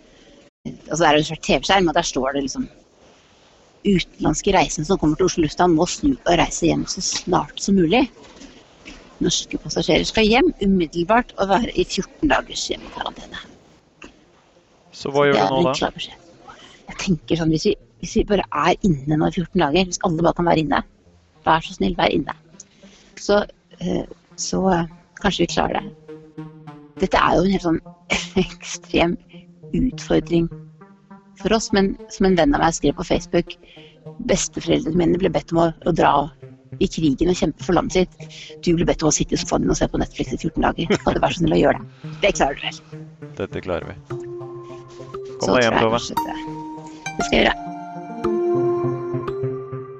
[0.88, 2.68] altså Det er jo en svær TV-skjerm, og der står det liksom
[3.88, 7.78] Utenlandske reisende som kommer til Oslo lufthavn må snu og reise hjem så snart som
[7.78, 8.02] mulig.
[9.24, 13.40] Norske passasjerer skal hjem umiddelbart og være i 14 dagers hjemmekarantene.
[14.92, 15.92] Så hva gjør Det du nå, da?
[16.88, 20.02] Jeg tenker sånn, hvis vi, hvis vi bare er inne nå i 14 dager, hvis
[20.08, 20.82] alle bare kan være inne,
[21.48, 22.36] vær så snill, vær inne,
[23.22, 23.44] så,
[23.80, 24.04] eh,
[24.36, 24.90] så eh,
[25.22, 26.46] kanskje vi klarer det.
[27.04, 27.82] Dette er jo en helt sånn
[28.44, 29.18] ekstrem
[29.76, 30.48] utfordring
[31.42, 33.56] for oss, men som en venn av meg skrev på Facebook,
[34.30, 36.14] besteforeldrene mine ble bedt om å, å dra
[36.84, 38.40] i krigen og kjempe for landet sitt.
[38.66, 40.66] Du ble bedt om å sitte i sofaen din og se på Netflix i 14
[40.66, 40.98] dager.
[41.04, 41.88] Kan du være så snill å gjøre det?
[42.26, 43.06] Det klarer du vel?
[43.38, 43.96] Dette klarer vi.
[45.38, 46.02] Kom deg hjem, Tove.
[47.18, 47.58] Det skal jeg gjøre.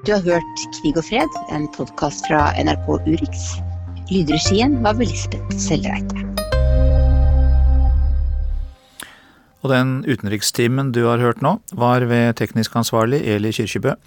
[0.08, 3.50] Du har hørt Krig og fred, en podkast fra NRK Urix.
[4.08, 6.27] Lydregien var ved Lisbeth Sellreite.
[9.68, 13.98] Og den utenrikstimen du har hørt nå, var ved teknisk ansvarlig Eli Kyrkjebø,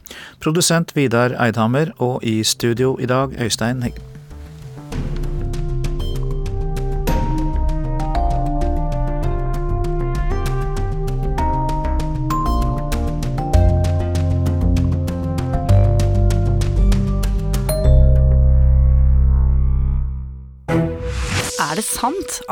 [0.42, 4.11] produsent Vidar Eidhammer og i studio i dag Øystein Heggen.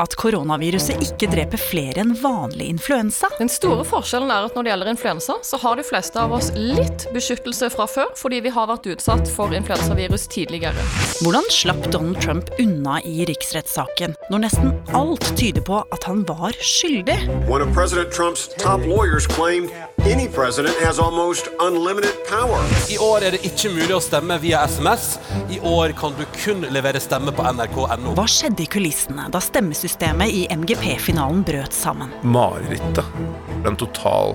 [0.00, 3.30] At koronaviruset ikke dreper flere enn vanlig influensa?
[3.38, 6.50] Den store forskjellen er at når det gjelder influensa, så har de fleste av oss
[6.56, 10.86] litt beskyttelse fra før, fordi vi har vært utsatt for influensavirus tidligere.
[11.20, 16.56] Hvordan slapp Donald Trump unna i riksrettssaken, når nesten alt tyder på at han var
[16.60, 17.18] skyldig?
[17.48, 19.70] One of President Trump's top lawyers claimed
[20.06, 22.60] any president has almost unlimited power.
[22.90, 25.18] I år er det ikke mulig å stemme via SMS.
[25.52, 28.14] I år kan du kun levere stemme på nrk.no.
[28.16, 29.42] Hva skjedde i kulissene da
[29.74, 32.10] stemmesystemet i MGP-finalen brøt sammen?
[32.22, 33.04] Marerittet.
[33.66, 34.34] En total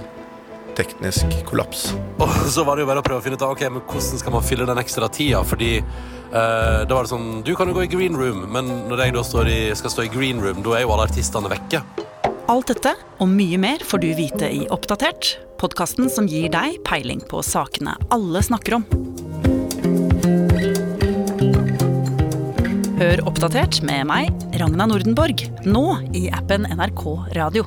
[0.75, 1.93] teknisk kollaps.
[2.19, 4.21] Og så var det jo bare å prøve å finne ut av ok, men hvordan
[4.21, 5.43] skal man fylle den ekstra tida.
[5.43, 9.05] Fordi uh, da var det sånn Du kan jo gå i green room, men når
[9.05, 11.83] jeg da står i, skal stå i green room, da er jo alle artistene vekke.
[12.51, 17.23] Alt dette og mye mer får du vite i Oppdatert, podkasten som gir deg peiling
[17.27, 18.87] på sakene alle snakker om.
[22.95, 25.81] Hør Oppdatert med meg, Ragna Nordenborg, nå
[26.15, 27.03] i appen NRK
[27.35, 27.65] Radio.